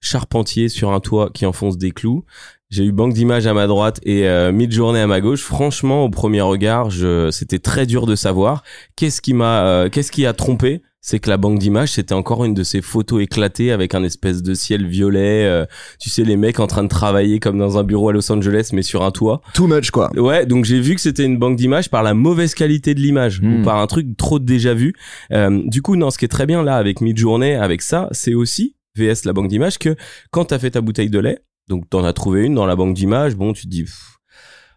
charpentier 0.00 0.68
sur 0.68 0.92
un 0.92 1.00
toit 1.00 1.30
qui 1.32 1.46
enfonce 1.46 1.78
des 1.78 1.90
clous. 1.90 2.24
J'ai 2.70 2.84
eu 2.84 2.92
banque 2.92 3.14
d'images 3.14 3.46
à 3.46 3.54
ma 3.54 3.66
droite 3.66 3.98
et 4.04 4.28
euh, 4.28 4.52
Midjourney 4.52 5.00
à 5.00 5.06
ma 5.08 5.20
gauche. 5.20 5.42
Franchement, 5.42 6.04
au 6.04 6.08
premier 6.10 6.40
regard, 6.40 6.88
je, 6.90 7.30
c'était 7.32 7.58
très 7.58 7.84
dur 7.84 8.06
de 8.06 8.14
savoir. 8.14 8.62
Qu'est-ce 8.96 9.20
qui 9.20 9.34
m'a, 9.34 9.64
euh, 9.66 9.88
qu'est-ce 9.88 10.12
qui 10.12 10.24
a 10.24 10.32
trompé? 10.32 10.82
C'est 11.02 11.18
que 11.18 11.30
la 11.30 11.38
banque 11.38 11.58
d'images, 11.58 11.92
c'était 11.92 12.12
encore 12.12 12.44
une 12.44 12.52
de 12.52 12.62
ces 12.62 12.82
photos 12.82 13.22
éclatées 13.22 13.72
avec 13.72 13.94
un 13.94 14.04
espèce 14.04 14.42
de 14.42 14.52
ciel 14.54 14.86
violet. 14.86 15.46
euh, 15.46 15.64
tu 15.98 16.10
sais, 16.10 16.22
les 16.24 16.36
mecs 16.36 16.60
en 16.60 16.66
train 16.66 16.82
de 16.84 16.88
travailler 16.88 17.40
comme 17.40 17.58
dans 17.58 17.78
un 17.78 17.82
bureau 17.84 18.10
à 18.10 18.12
Los 18.12 18.30
Angeles, 18.30 18.68
mais 18.74 18.82
sur 18.82 19.02
un 19.02 19.10
toit. 19.10 19.40
Too 19.54 19.66
much, 19.66 19.90
quoi. 19.90 20.10
Ouais, 20.16 20.44
donc 20.46 20.66
j'ai 20.66 20.78
vu 20.78 20.94
que 20.94 21.00
c'était 21.00 21.24
une 21.24 21.38
banque 21.38 21.56
d'images 21.56 21.88
par 21.90 22.02
la 22.02 22.12
mauvaise 22.14 22.54
qualité 22.54 22.94
de 22.94 23.00
l'image 23.00 23.40
Hmm. 23.40 23.60
ou 23.60 23.64
par 23.64 23.78
un 23.78 23.86
truc 23.86 24.14
trop 24.18 24.38
déjà 24.38 24.74
vu. 24.74 24.92
Euh, 25.32 25.62
du 25.64 25.80
coup, 25.82 25.96
non, 25.96 26.10
ce 26.10 26.18
qui 26.18 26.26
est 26.26 26.28
très 26.28 26.46
bien 26.46 26.62
là 26.62 26.76
avec 26.76 27.00
Midjourney, 27.00 27.54
avec 27.54 27.80
ça, 27.82 28.08
c'est 28.12 28.34
aussi 28.34 28.76
VS 28.96 29.24
la 29.24 29.32
banque 29.32 29.48
d'images 29.48 29.78
que 29.78 29.96
quand 30.30 30.46
t'as 30.46 30.58
fait 30.58 30.72
ta 30.72 30.80
bouteille 30.80 31.10
de 31.10 31.18
lait, 31.18 31.40
donc 31.68 31.88
t'en 31.88 32.04
as 32.04 32.12
trouvé 32.12 32.44
une 32.44 32.54
dans 32.54 32.66
la 32.66 32.76
banque 32.76 32.94
d'images, 32.94 33.36
bon, 33.36 33.52
tu 33.52 33.64
te 33.64 33.68
dis 33.68 33.84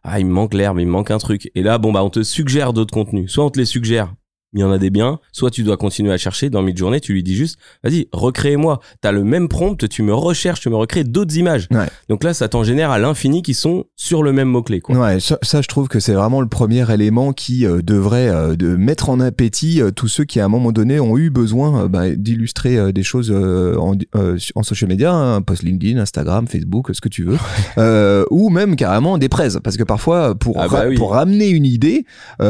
ah 0.04 0.20
il 0.20 0.26
me 0.26 0.32
manque 0.32 0.54
l'herbe, 0.54 0.80
il 0.80 0.86
me 0.86 0.92
manque 0.92 1.12
un 1.12 1.18
truc. 1.18 1.50
Et 1.56 1.64
là, 1.64 1.78
bon 1.78 1.92
bah 1.92 2.04
on 2.04 2.10
te 2.10 2.24
suggère 2.24 2.74
d'autres 2.74 2.94
contenus. 2.94 3.32
Soit 3.32 3.46
on 3.46 3.50
te 3.50 3.60
les 3.60 3.66
suggère 3.66 4.14
il 4.54 4.60
y 4.62 4.64
en 4.64 4.72
a 4.72 4.78
des 4.78 4.90
biens, 4.90 5.20
soit 5.32 5.50
tu 5.52 5.64
dois 5.64 5.78
continuer 5.78 6.12
à 6.14 6.18
chercher 6.18 6.50
dans 6.50 6.62
Midjourney, 6.62 7.02
tu 7.02 7.14
lui 7.14 7.24
dis 7.24 7.36
juste, 7.36 7.58
vas-y, 7.84 8.08
recrée-moi. 8.12 8.80
T'as 9.02 9.12
le 9.12 9.24
même 9.24 9.48
prompt, 9.48 9.88
tu 9.90 10.04
me 10.04 10.14
recherches, 10.14 10.60
tu 10.62 10.70
me 10.70 10.76
recrées 10.76 11.04
d'autres 11.04 11.36
images. 11.38 11.68
Ouais. 11.72 11.88
Donc 12.10 12.24
là, 12.24 12.34
ça 12.34 12.48
t'en 12.48 12.64
génère 12.64 12.92
à 12.92 13.00
l'infini 13.00 13.42
qui 13.42 13.54
sont 13.54 13.86
sur 13.96 14.24
le 14.24 14.32
même 14.34 14.48
mot-clé, 14.50 14.82
quoi. 14.82 14.96
Ouais, 14.98 15.20
ça, 15.20 15.38
ça, 15.42 15.62
je 15.62 15.68
trouve 15.68 15.88
que 15.88 16.00
c'est 16.00 16.14
vraiment 16.14 16.42
le 16.42 16.48
premier 16.48 16.92
élément 16.94 17.34
qui 17.34 17.66
euh, 17.66 17.82
devrait 17.82 18.30
euh, 18.30 18.56
de 18.56 18.76
mettre 18.76 19.10
en 19.10 19.20
appétit 19.20 19.82
euh, 19.82 19.92
tous 19.92 20.08
ceux 20.08 20.24
qui 20.24 20.40
à 20.40 20.46
un 20.46 20.50
moment 20.50 20.72
donné 20.72 21.00
ont 21.00 21.18
eu 21.18 21.30
besoin 21.30 21.88
bah, 21.88 22.10
d'illustrer 22.10 22.92
des 22.94 23.04
choses 23.04 23.32
en, 23.32 23.94
en 24.56 24.64
social 24.64 24.90
media, 24.90 25.12
hein, 25.14 25.42
post 25.42 25.64
LinkedIn, 25.64 26.00
Instagram, 26.00 26.48
Facebook, 26.48 26.90
ce 26.94 27.02
que 27.02 27.10
tu 27.10 27.24
veux, 27.24 27.38
ou 28.32 28.50
même 28.50 28.76
carrément 28.76 29.18
des 29.18 29.30
prêts, 29.30 29.50
parce 29.64 29.78
que 29.78 29.84
parfois 29.84 30.36
pour 30.36 30.60
Ah 30.60 30.68
bah 30.68 30.78
ra- 30.80 30.88
oui. 30.88 30.96
pour 30.96 31.12
ramener 31.12 31.50
une 31.50 31.66
idée, 31.66 32.06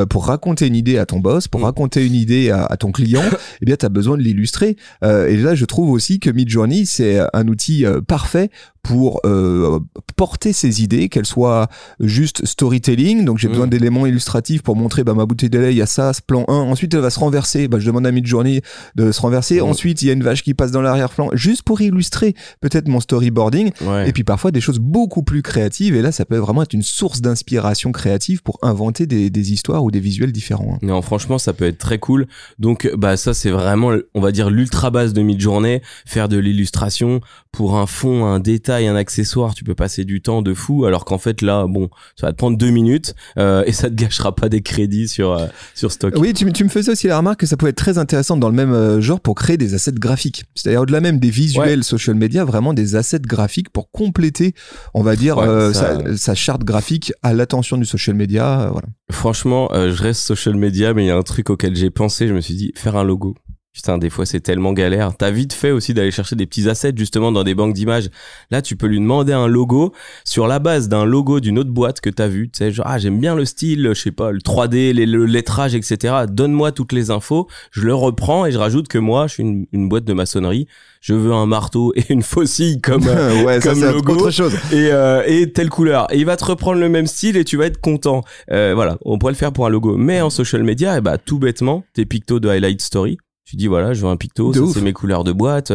pour 0.09 0.25
raconter 0.25 0.67
une 0.67 0.75
idée 0.75 0.97
à 0.97 1.05
ton 1.05 1.19
boss, 1.19 1.47
pour 1.47 1.61
Mm. 1.61 1.65
raconter 1.65 1.92
une 2.01 2.13
idée 2.15 2.49
à, 2.49 2.65
à 2.65 2.77
ton 2.77 2.91
client, 2.91 3.23
eh 3.61 3.65
bien 3.65 3.75
tu 3.75 3.85
as 3.85 3.89
besoin 3.89 4.17
de 4.17 4.21
l'illustrer. 4.23 4.75
Euh, 5.03 5.27
et 5.27 5.37
là, 5.37 5.55
je 5.55 5.65
trouve 5.65 5.89
aussi 5.89 6.19
que 6.19 6.29
Midjourney 6.29 6.85
c'est 6.85 7.19
un 7.33 7.47
outil 7.47 7.85
euh, 7.85 8.01
parfait 8.01 8.49
pour 8.81 9.21
euh, 9.25 9.79
porter 10.17 10.51
ses 10.51 10.83
idées, 10.83 11.07
qu'elles 11.07 11.25
soient 11.25 11.69
juste 12.01 12.45
storytelling. 12.45 13.23
Donc 13.23 13.37
j'ai 13.37 13.47
besoin 13.47 13.65
Mm. 13.67 13.69
d'éléments 13.69 14.05
illustratifs 14.05 14.61
pour 14.61 14.75
montrer 14.75 15.05
bah, 15.05 15.13
ma 15.13 15.25
bouteille 15.25 15.49
de 15.49 15.57
lait, 15.57 15.73
il 15.73 15.77
y 15.77 15.81
a 15.81 15.85
ça, 15.85 16.11
ce 16.11 16.21
plan 16.21 16.43
1. 16.49 16.53
Ensuite, 16.53 16.93
elle 16.93 16.99
va 16.99 17.09
se 17.09 17.19
renverser. 17.19 17.69
Bah, 17.69 17.77
je 17.79 17.85
demande 17.85 18.05
à 18.05 18.11
Midjourney 18.11 18.61
de 18.95 19.11
se 19.13 19.21
renverser. 19.21 19.61
Mm. 19.61 19.63
Ensuite, 19.63 20.01
il 20.01 20.07
y 20.07 20.09
a 20.09 20.13
une 20.13 20.23
vache 20.23 20.43
qui 20.43 20.53
passe 20.53 20.71
dans 20.71 20.81
l'arrière-plan, 20.81 21.29
juste 21.33 21.61
pour 21.63 21.79
illustrer 21.79 22.35
peut-être 22.59 22.89
mon 22.89 22.99
storyboarding. 22.99 23.71
Ouais. 23.85 24.09
Et 24.09 24.11
puis 24.11 24.25
parfois 24.25 24.51
des 24.51 24.59
choses 24.59 24.79
beaucoup 24.79 25.23
plus 25.23 25.41
créatives. 25.43 25.95
Et 25.95 26.01
là, 26.01 26.11
ça 26.11 26.25
peut 26.25 26.35
vraiment 26.37 26.63
être 26.63 26.73
une 26.73 26.83
source 26.83 27.21
d'inspiration 27.21 27.93
créative 27.93 28.41
pour 28.43 28.59
inventer 28.63 29.05
des, 29.07 29.29
des 29.29 29.53
histoires 29.53 29.85
ou 29.85 29.91
des 29.91 30.01
visuels 30.01 30.33
différents. 30.33 30.73
hein. 30.75 30.79
Non, 30.81 31.01
franchement, 31.01 31.37
ça 31.37 31.53
peut 31.53 31.65
être 31.65 31.77
très 31.83 31.99
cool. 31.99 32.25
Donc, 32.57 32.89
bah, 32.95 33.15
ça, 33.17 33.33
c'est 33.35 33.51
vraiment, 33.51 33.91
on 34.15 34.21
va 34.21 34.31
dire, 34.31 34.49
l'ultra 34.49 34.89
base 34.89 35.13
de 35.13 35.21
mid-journée. 35.21 35.81
Faire 36.05 36.29
de 36.29 36.37
l'illustration 36.37 37.21
pour 37.51 37.77
un 37.77 37.85
fond, 37.85 38.25
un 38.25 38.39
détail, 38.39 38.87
un 38.87 38.95
accessoire. 38.95 39.53
Tu 39.53 39.63
peux 39.63 39.75
passer 39.75 40.05
du 40.05 40.21
temps 40.21 40.41
de 40.41 40.53
fou. 40.53 40.85
Alors 40.85 41.05
qu'en 41.05 41.17
fait, 41.19 41.41
là, 41.41 41.65
bon, 41.67 41.89
ça 42.15 42.27
va 42.27 42.31
te 42.33 42.37
prendre 42.37 42.57
deux 42.57 42.69
minutes, 42.71 43.13
euh, 43.37 43.63
et 43.67 43.71
ça 43.73 43.89
te 43.89 43.95
gâchera 43.95 44.33
pas 44.33 44.49
des 44.49 44.61
crédits 44.61 45.07
sur, 45.07 45.31
euh, 45.33 45.45
sur 45.75 45.91
stock. 45.91 46.13
Oui, 46.17 46.33
tu, 46.33 46.45
me- 46.45 46.51
tu 46.51 46.63
me 46.63 46.69
faisais 46.69 46.91
aussi 46.91 47.07
la 47.07 47.17
remarque 47.17 47.41
que 47.41 47.45
ça 47.45 47.57
pouvait 47.57 47.69
être 47.71 47.77
très 47.77 47.97
intéressant 47.97 48.37
dans 48.37 48.49
le 48.49 48.55
même 48.55 48.71
euh, 48.73 49.01
genre 49.01 49.19
pour 49.19 49.35
créer 49.35 49.57
des 49.57 49.73
assets 49.75 49.91
graphiques. 49.93 50.45
C'est-à-dire 50.55 50.81
au-delà 50.81 51.01
même 51.01 51.19
des 51.19 51.29
visuels 51.29 51.83
social 51.83 52.15
media, 52.15 52.43
vraiment 52.45 52.73
des 52.73 52.95
assets 52.95 53.19
graphiques 53.19 53.69
pour 53.69 53.91
compléter, 53.91 54.53
on 54.93 55.03
va 55.03 55.15
dire, 55.15 55.37
Ouais, 55.37 55.47
euh, 55.47 55.73
ça- 55.73 55.99
sa, 55.99 56.17
sa 56.17 56.35
charte 56.35 56.63
graphique 56.63 57.11
à 57.21 57.33
l'attention 57.33 57.77
du 57.77 57.85
social 57.85 58.15
media. 58.15 58.69
voilà. 58.71 58.87
Franchement, 59.11 59.69
je 59.73 60.01
reste 60.01 60.21
social 60.21 60.55
media, 60.55 60.93
mais 60.93 61.03
il 61.03 61.07
y 61.07 61.11
a 61.11 61.15
un 61.17 61.21
truc 61.21 61.49
auquel 61.51 61.72
j'ai 61.75 61.89
pensé. 61.89 62.27
Je 62.27 62.33
me 62.33 62.41
suis 62.41 62.55
dit, 62.55 62.71
faire 62.75 62.95
un 62.95 63.03
logo. 63.03 63.35
Putain, 63.73 63.97
des 63.97 64.11
fois, 64.11 64.27
c'est 64.27 64.39
tellement 64.39 64.71
galère. 64.71 65.17
T'as 65.17 65.31
vite 65.31 65.51
fait 65.51 65.71
aussi 65.71 65.95
d'aller 65.95 66.11
chercher 66.11 66.35
des 66.35 66.45
petits 66.45 66.69
assets, 66.69 66.93
justement, 66.95 67.31
dans 67.31 67.43
des 67.43 67.55
banques 67.55 67.73
d'images. 67.73 68.09
Là, 68.51 68.61
tu 68.61 68.75
peux 68.75 68.85
lui 68.85 68.99
demander 68.99 69.33
un 69.33 69.47
logo 69.47 69.93
sur 70.25 70.45
la 70.45 70.59
base 70.59 70.89
d'un 70.89 71.05
logo 71.05 71.39
d'une 71.39 71.57
autre 71.57 71.71
boîte 71.71 71.99
que 71.99 72.11
t'as 72.11 72.27
vu. 72.27 72.49
Tu 72.51 72.59
sais, 72.59 72.71
genre, 72.71 72.85
ah, 72.87 72.99
j'aime 72.99 73.19
bien 73.19 73.33
le 73.35 73.45
style, 73.45 73.89
je 73.95 73.99
sais 73.99 74.11
pas, 74.11 74.31
le 74.31 74.41
3D, 74.41 74.93
les- 74.93 75.07
le 75.07 75.25
lettrage, 75.25 75.73
etc. 75.73 76.13
Donne-moi 76.29 76.71
toutes 76.71 76.91
les 76.91 77.09
infos. 77.09 77.47
Je 77.71 77.81
le 77.81 77.95
reprends 77.95 78.45
et 78.45 78.51
je 78.51 78.59
rajoute 78.59 78.87
que 78.87 78.99
moi, 78.99 79.25
je 79.25 79.33
suis 79.33 79.43
une, 79.43 79.65
une 79.73 79.89
boîte 79.89 80.05
de 80.05 80.13
maçonnerie. 80.13 80.67
Je 81.01 81.15
veux 81.15 81.33
un 81.33 81.47
marteau 81.47 81.93
et 81.95 82.03
une 82.13 82.21
faucille 82.21 82.79
comme, 82.79 83.03
euh, 83.07 83.43
ouais, 83.43 83.59
ça 83.59 83.69
comme 83.71 83.79
c'est 83.79 83.91
logo. 83.91 84.13
autre 84.13 84.29
chose. 84.29 84.53
et, 84.71 84.89
euh, 84.91 85.23
et 85.25 85.51
telle 85.51 85.71
couleur. 85.71 86.05
Et 86.13 86.19
il 86.19 86.25
va 86.27 86.37
te 86.37 86.45
reprendre 86.45 86.79
le 86.79 86.89
même 86.89 87.07
style 87.07 87.37
et 87.37 87.43
tu 87.43 87.57
vas 87.57 87.65
être 87.65 87.81
content. 87.81 88.21
Euh, 88.51 88.73
voilà, 88.75 88.99
on 89.03 89.17
pourrait 89.17 89.33
le 89.33 89.37
faire 89.37 89.51
pour 89.51 89.65
un 89.65 89.69
logo. 89.69 89.97
Mais 89.97 90.21
en 90.21 90.29
social 90.29 90.61
media, 90.61 90.95
eh 90.99 91.01
bah, 91.01 91.17
tout 91.17 91.39
bêtement, 91.39 91.83
tes 91.93 92.05
pictos 92.05 92.39
de 92.39 92.49
highlight 92.49 92.79
story. 92.79 93.17
Tu 93.45 93.57
dis 93.57 93.67
voilà, 93.67 93.93
je 93.93 94.01
veux 94.01 94.07
un 94.07 94.15
picto, 94.17 94.51
c'est 94.73 94.81
mes 94.81 94.93
couleurs 94.93 95.23
de 95.23 95.31
boîte. 95.33 95.71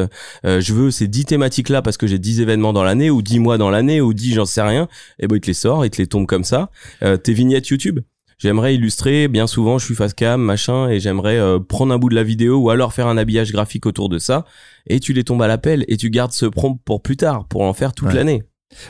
Euh, 0.46 0.60
je 0.60 0.72
veux 0.72 0.90
ces 0.90 1.06
10 1.06 1.26
thématiques 1.26 1.68
là 1.68 1.82
parce 1.82 1.96
que 1.98 2.06
j'ai 2.06 2.18
10 2.18 2.40
événements 2.40 2.72
dans 2.72 2.82
l'année 2.82 3.10
ou 3.10 3.20
10 3.20 3.38
mois 3.40 3.58
dans 3.58 3.68
l'année 3.70 4.00
ou 4.00 4.14
10 4.14 4.34
j'en 4.34 4.46
sais 4.46 4.62
rien. 4.62 4.88
Et 5.18 5.26
ben 5.28 5.36
il 5.36 5.40
te 5.40 5.46
les 5.48 5.54
sort, 5.54 5.84
il 5.84 5.90
te 5.90 5.98
les 6.00 6.06
tombe 6.06 6.26
comme 6.26 6.44
ça. 6.44 6.70
Euh, 7.02 7.16
tes 7.18 7.32
vignettes 7.34 7.68
YouTube. 7.68 8.00
J'aimerais 8.40 8.76
illustrer, 8.76 9.26
bien 9.26 9.48
souvent 9.48 9.78
je 9.78 9.84
suis 9.84 9.96
face 9.96 10.14
cam, 10.14 10.40
machin, 10.40 10.88
et 10.88 11.00
j'aimerais 11.00 11.38
euh, 11.38 11.58
prendre 11.58 11.92
un 11.92 11.98
bout 11.98 12.08
de 12.08 12.14
la 12.14 12.22
vidéo 12.22 12.56
ou 12.58 12.70
alors 12.70 12.92
faire 12.94 13.08
un 13.08 13.16
habillage 13.18 13.50
graphique 13.50 13.84
autour 13.84 14.08
de 14.08 14.18
ça, 14.20 14.44
et 14.86 15.00
tu 15.00 15.12
les 15.12 15.24
tombes 15.24 15.42
à 15.42 15.48
l'appel, 15.48 15.84
et 15.88 15.96
tu 15.96 16.08
gardes 16.08 16.30
ce 16.30 16.46
prompt 16.46 16.78
pour 16.84 17.02
plus 17.02 17.16
tard, 17.16 17.46
pour 17.48 17.62
en 17.62 17.72
faire 17.72 17.92
toute 17.92 18.06
Ouais. 18.08 18.14
l'année. 18.14 18.44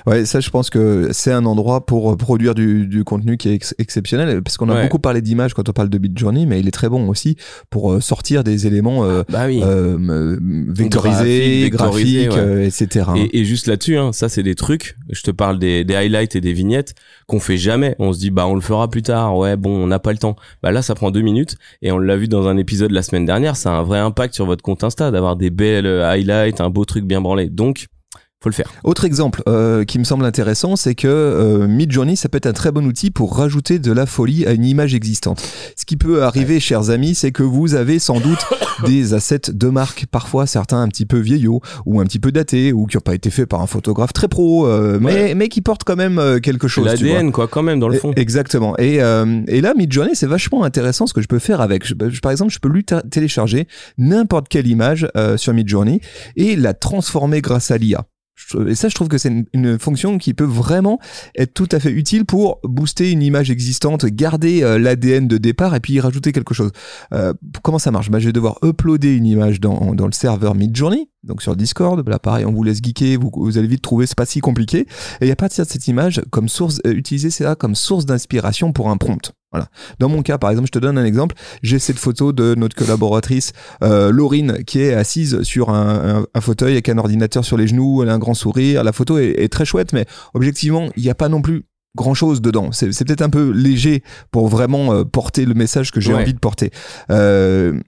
Ouais, 0.06 0.24
ça, 0.26 0.40
je 0.40 0.50
pense 0.50 0.70
que 0.70 1.08
c'est 1.12 1.32
un 1.32 1.46
endroit 1.46 1.86
pour 1.86 2.10
euh, 2.12 2.16
produire 2.16 2.54
du, 2.54 2.86
du 2.86 3.04
contenu 3.04 3.36
qui 3.36 3.48
est 3.48 3.54
ex- 3.54 3.74
exceptionnel, 3.78 4.42
parce 4.42 4.56
qu'on 4.56 4.68
a 4.68 4.74
Ouais. 4.74 4.82
beaucoup 4.82 4.98
parlé 4.98 5.22
d'images 5.22 5.54
quand 5.54 5.68
on 5.68 5.72
parle 5.72 5.88
de 5.88 5.98
Midjourney, 5.98 6.46
mais 6.46 6.58
il 6.60 6.66
est 6.68 6.72
très 6.72 6.88
bon 6.88 7.08
aussi 7.08 7.36
pour 7.70 7.92
euh, 7.92 8.00
sortir 8.00 8.42
des 8.44 8.66
éléments 8.66 9.04
euh, 9.04 9.22
Bah 9.28 9.46
oui. 9.46 9.60
euh, 9.62 9.96
euh, 9.98 10.38
vectorisés, 10.68 11.70
Graphiques, 11.70 12.30
ouais. 12.32 12.38
euh, 12.38 12.64
etc. 12.66 13.06
Et, 13.16 13.38
et 13.40 13.44
juste 13.44 13.66
là-dessus, 13.66 13.96
hein, 13.96 14.12
ça 14.12 14.28
c'est 14.28 14.42
des 14.42 14.54
trucs. 14.54 14.96
Je 15.10 15.22
te 15.22 15.30
parle 15.30 15.58
des, 15.58 15.84
des 15.84 15.94
highlights 15.94 16.34
et 16.36 16.40
des 16.40 16.52
vignettes 16.52 16.94
qu'on 17.26 17.40
fait 17.40 17.56
jamais. 17.56 17.94
On 17.98 18.12
se 18.12 18.18
dit 18.18 18.30
bah 18.30 18.46
on 18.46 18.54
le 18.54 18.60
fera 18.60 18.88
plus 18.88 19.02
tard. 19.02 19.36
Ouais 19.38 19.56
bon, 19.56 19.70
on 19.70 19.86
n'a 19.86 19.98
pas 19.98 20.12
le 20.12 20.18
temps. 20.18 20.36
Bah 20.62 20.70
là 20.72 20.82
ça 20.82 20.94
prend 20.94 21.10
deux 21.10 21.22
minutes 21.22 21.56
et 21.82 21.92
on 21.92 21.98
l'a 21.98 22.16
vu 22.16 22.28
dans 22.28 22.46
un 22.48 22.56
épisode 22.56 22.90
la 22.90 23.02
semaine 23.02 23.26
dernière. 23.26 23.56
Ça 23.56 23.70
a 23.70 23.74
un 23.78 23.82
vrai 23.82 23.98
impact 24.00 24.34
sur 24.34 24.46
votre 24.46 24.62
compte 24.62 24.82
Insta 24.84 25.10
d'avoir 25.10 25.36
des 25.36 25.50
belles 25.50 25.86
highlights, 25.86 26.60
un 26.60 26.70
beau 26.70 26.84
truc 26.84 27.04
bien 27.04 27.20
branlé. 27.20 27.48
Donc 27.48 27.86
faut 28.42 28.48
le 28.50 28.54
faire. 28.54 28.70
Autre 28.84 29.04
exemple 29.04 29.42
euh, 29.48 29.84
qui 29.84 29.98
me 29.98 30.04
semble 30.04 30.24
intéressant, 30.24 30.76
c'est 30.76 30.94
que 30.94 31.08
euh, 31.08 31.66
Midjourney, 31.66 32.16
ça 32.16 32.28
peut 32.28 32.36
être 32.36 32.46
un 32.46 32.52
très 32.52 32.70
bon 32.70 32.86
outil 32.86 33.10
pour 33.10 33.36
rajouter 33.36 33.80
de 33.80 33.90
la 33.90 34.06
folie 34.06 34.46
à 34.46 34.52
une 34.52 34.64
image 34.64 34.94
existante. 34.94 35.42
Ce 35.76 35.84
qui 35.84 35.96
peut 35.96 36.22
arriver, 36.22 36.60
chers 36.60 36.90
amis, 36.90 37.16
c'est 37.16 37.32
que 37.32 37.42
vous 37.42 37.74
avez 37.74 37.98
sans 37.98 38.20
doute 38.20 38.38
des 38.86 39.12
assets 39.12 39.50
de 39.52 39.66
marque, 39.68 40.06
parfois 40.10 40.46
certains 40.46 40.80
un 40.80 40.86
petit 40.86 41.04
peu 41.04 41.18
vieillots 41.18 41.60
ou 41.84 42.00
un 42.00 42.04
petit 42.04 42.20
peu 42.20 42.30
datés 42.30 42.72
ou 42.72 42.86
qui 42.86 42.96
n'ont 42.96 43.00
pas 43.00 43.16
été 43.16 43.28
faits 43.30 43.48
par 43.48 43.60
un 43.60 43.66
photographe 43.66 44.12
très 44.12 44.28
pro, 44.28 44.68
euh, 44.68 45.00
mais, 45.00 45.34
mais 45.34 45.48
qui 45.48 45.60
portent 45.60 45.82
quand 45.82 45.96
même 45.96 46.20
euh, 46.20 46.38
quelque 46.38 46.68
chose. 46.68 46.86
L'ADN 46.86 47.32
quoi 47.32 47.48
quand 47.48 47.64
même 47.64 47.80
dans 47.80 47.88
le 47.88 47.98
fond. 47.98 48.12
Exactement. 48.14 48.76
Et, 48.78 49.02
euh, 49.02 49.42
et 49.48 49.60
là, 49.60 49.74
Midjourney, 49.76 50.14
c'est 50.14 50.26
vachement 50.28 50.62
intéressant 50.62 51.08
ce 51.08 51.12
que 51.12 51.22
je 51.22 51.26
peux 51.26 51.40
faire 51.40 51.60
avec. 51.60 51.84
Je- 51.84 51.94
je- 52.08 52.20
par 52.20 52.30
exemple, 52.30 52.52
je 52.52 52.60
peux 52.60 52.68
lui 52.68 52.84
télécharger 53.10 53.66
n'importe 53.98 54.46
quelle 54.48 54.68
image 54.68 55.08
euh, 55.16 55.36
sur 55.36 55.52
Midjourney 55.54 56.00
et 56.36 56.54
la 56.54 56.72
transformer 56.72 57.40
grâce 57.40 57.72
à 57.72 57.78
l'IA. 57.78 58.04
Et 58.68 58.74
ça, 58.74 58.88
je 58.88 58.94
trouve 58.94 59.08
que 59.08 59.18
c'est 59.18 59.28
une, 59.28 59.46
une 59.52 59.78
fonction 59.78 60.18
qui 60.18 60.34
peut 60.34 60.44
vraiment 60.44 60.98
être 61.36 61.54
tout 61.54 61.68
à 61.72 61.80
fait 61.80 61.90
utile 61.90 62.24
pour 62.24 62.60
booster 62.62 63.10
une 63.10 63.22
image 63.22 63.50
existante, 63.50 64.06
garder 64.06 64.62
euh, 64.62 64.78
l'ADN 64.78 65.28
de 65.28 65.38
départ 65.38 65.74
et 65.74 65.80
puis 65.80 65.94
y 65.94 66.00
rajouter 66.00 66.32
quelque 66.32 66.54
chose. 66.54 66.70
Euh, 67.12 67.32
comment 67.62 67.78
ça 67.78 67.90
marche? 67.90 68.10
Bah, 68.10 68.18
Je 68.18 68.26
vais 68.26 68.32
devoir 68.32 68.58
uploader 68.62 69.14
une 69.14 69.26
image 69.26 69.60
dans, 69.60 69.94
dans 69.94 70.06
le 70.06 70.12
serveur 70.12 70.54
Midjourney, 70.54 71.08
donc 71.24 71.42
sur 71.42 71.56
Discord. 71.56 72.06
Là, 72.08 72.18
pareil, 72.18 72.44
on 72.44 72.52
vous 72.52 72.62
laisse 72.62 72.78
geeker, 72.82 73.18
vous, 73.18 73.30
vous 73.34 73.58
allez 73.58 73.66
vite 73.68 73.82
trouver, 73.82 74.06
c'est 74.06 74.16
pas 74.16 74.26
si 74.26 74.40
compliqué. 74.40 74.86
Et 75.20 75.30
à 75.30 75.36
partir 75.36 75.64
de 75.64 75.70
cette 75.70 75.86
image, 75.88 76.22
comme 76.30 76.48
source, 76.48 76.80
euh, 76.86 76.92
utiliser 76.92 77.30
ça 77.30 77.54
comme 77.54 77.74
source 77.74 78.06
d'inspiration 78.06 78.72
pour 78.72 78.90
un 78.90 78.96
prompt. 78.96 79.32
Voilà. 79.50 79.68
Dans 79.98 80.10
mon 80.10 80.22
cas, 80.22 80.36
par 80.36 80.50
exemple, 80.50 80.66
je 80.68 80.72
te 80.72 80.78
donne 80.78 80.98
un 80.98 81.04
exemple. 81.06 81.34
J'ai 81.62 81.78
cette 81.78 81.98
photo 81.98 82.32
de 82.32 82.54
notre 82.54 82.76
collaboratrice 82.76 83.52
euh, 83.82 84.10
Laurine 84.12 84.62
qui 84.66 84.80
est 84.80 84.92
assise 84.92 85.42
sur 85.42 85.70
un, 85.70 86.18
un- 86.18 86.26
un 86.34 86.40
fauteuil 86.42 86.72
avec 86.72 86.88
un 86.90 86.98
ordinateur 86.98 87.44
sur 87.46 87.56
les 87.56 87.66
genoux. 87.66 88.02
Elle 88.02 88.10
a 88.10 88.14
un 88.14 88.18
grand 88.18 88.34
sourire. 88.34 88.84
La 88.84 88.92
photo 88.92 89.16
est, 89.18 89.30
est 89.38 89.48
très 89.50 89.64
chouette, 89.64 89.94
mais 89.94 90.04
objectivement, 90.34 90.90
il 90.98 91.02
n'y 91.02 91.08
a 91.10 91.14
pas 91.14 91.30
non 91.30 91.40
plus 91.40 91.64
grand 91.96 92.12
chose 92.12 92.42
dedans. 92.42 92.72
C'est 92.72 92.92
c'est 92.92 93.06
peut-être 93.06 93.22
un 93.22 93.30
peu 93.30 93.50
léger 93.50 94.02
pour 94.30 94.48
vraiment 94.48 94.92
euh, 94.92 95.04
porter 95.04 95.46
le 95.46 95.54
message 95.54 95.92
que 95.92 96.00
j'ai 96.00 96.12
Ouais. 96.12 96.20
envie 96.20 96.34
de 96.34 96.38
porter. 96.38 96.70
Euh, 97.10 97.80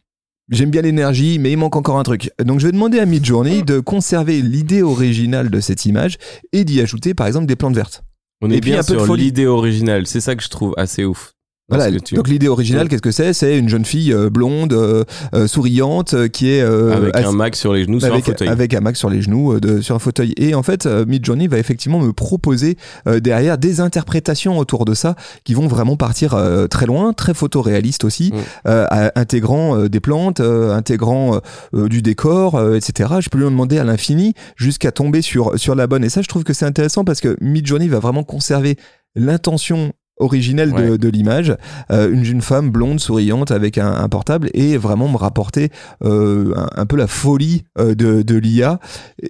J'aime 0.50 0.70
bien 0.70 0.82
l'énergie, 0.82 1.38
mais 1.38 1.52
il 1.52 1.56
manque 1.56 1.76
encore 1.76 1.98
un 1.98 2.02
truc. 2.02 2.32
Donc 2.42 2.58
je 2.58 2.66
vais 2.66 2.72
demander 2.72 2.98
à 2.98 3.06
Midjourney 3.06 3.62
de 3.62 3.78
conserver 3.78 4.42
l'idée 4.42 4.82
originale 4.82 5.48
de 5.48 5.60
cette 5.60 5.86
image 5.86 6.18
et 6.52 6.64
d'y 6.64 6.80
ajouter 6.80 7.14
par 7.14 7.28
exemple 7.28 7.46
des 7.46 7.54
plantes 7.54 7.76
vertes. 7.76 8.02
On 8.40 8.50
et 8.50 8.56
est 8.56 8.60
puis 8.60 8.72
bien 8.72 8.80
un 8.80 8.84
peu 8.84 8.98
sur 8.98 9.14
l'idée 9.14 9.46
originale. 9.46 10.08
C'est 10.08 10.20
ça 10.20 10.34
que 10.34 10.42
je 10.42 10.48
trouve 10.48 10.74
assez 10.76 11.04
ouf. 11.04 11.34
Voilà. 11.70 11.98
tu- 12.00 12.14
Donc 12.16 12.28
l'idée 12.28 12.48
originale, 12.48 12.88
qu'est-ce 12.88 13.02
que 13.02 13.10
c'est? 13.10 13.32
C'est 13.32 13.58
une 13.58 13.68
jeune 13.68 13.84
fille 13.84 14.12
euh, 14.12 14.28
blonde, 14.30 14.72
euh, 14.72 15.04
euh, 15.34 15.46
souriante, 15.46 16.14
euh, 16.14 16.28
qui 16.28 16.50
est 16.50 16.62
euh, 16.62 16.92
avec 17.12 17.14
un 17.26 17.32
Mac 17.32 17.56
sur 17.56 17.72
les 17.72 17.84
genoux 17.84 18.00
sur 18.00 18.08
un 18.08 18.16
fauteuil. 18.32 18.48
avec 18.48 18.74
un 18.74 18.80
Mac 18.80 18.96
sur 18.96 19.10
les 19.10 19.22
genoux 19.22 19.52
euh, 19.54 19.60
de, 19.60 19.80
sur 19.80 19.94
un 19.94 19.98
fauteuil. 19.98 20.34
Et 20.36 20.54
en 20.54 20.62
fait, 20.62 20.86
Midjourney 20.86 21.46
va 21.48 21.58
effectivement 21.58 22.00
me 22.00 22.12
proposer 22.12 22.76
euh, 23.06 23.20
derrière 23.20 23.58
des 23.58 23.80
interprétations 23.80 24.58
autour 24.58 24.84
de 24.84 24.94
ça 24.94 25.14
qui 25.44 25.54
vont 25.54 25.66
vraiment 25.68 25.96
partir 25.96 26.34
euh, 26.34 26.66
très 26.66 26.86
loin, 26.86 27.12
très 27.12 27.34
photoréalistes 27.34 28.04
aussi, 28.04 28.32
Mm. 28.32 28.38
euh, 28.68 29.08
intégrant 29.14 29.86
des 29.86 30.00
plantes, 30.00 30.40
euh, 30.40 30.74
intégrant 30.74 31.40
du 31.72 32.02
décor, 32.02 32.54
euh, 32.56 32.76
etc. 32.76 33.08
Je 33.20 33.28
peux 33.28 33.38
lui 33.38 33.44
en 33.46 33.50
demander 33.50 33.78
à 33.78 33.84
l'infini 33.84 34.34
jusqu'à 34.56 34.90
tomber 34.92 35.22
sur, 35.22 35.58
sur 35.58 35.74
la 35.74 35.86
bonne. 35.86 36.04
Et 36.04 36.08
ça, 36.08 36.22
je 36.22 36.28
trouve 36.28 36.44
que 36.44 36.52
c'est 36.52 36.64
intéressant 36.66 37.04
parce 37.04 37.20
que 37.20 37.36
Midjourney 37.40 37.88
va 37.88 37.98
vraiment 37.98 38.24
conserver 38.24 38.76
l'intention 39.16 39.92
originelle 40.20 40.72
de, 40.72 40.90
Ouais. 40.92 40.98
de 40.98 41.08
l'image, 41.08 41.56
euh, 41.90 42.12
une 42.12 42.24
jeune 42.24 42.40
femme 42.40 42.70
blonde, 42.70 43.00
souriante 43.00 43.50
avec 43.50 43.76
un, 43.78 43.92
un 43.92 44.08
portable 44.08 44.50
et 44.54 44.76
vraiment 44.76 45.08
me 45.08 45.16
rapporter 45.16 45.70
euh, 46.04 46.52
un, 46.56 46.68
un 46.76 46.86
peu 46.86 46.96
la 46.96 47.06
folie 47.06 47.64
euh, 47.78 47.94
de, 47.94 48.22
de 48.22 48.36
l'IA. 48.36 48.78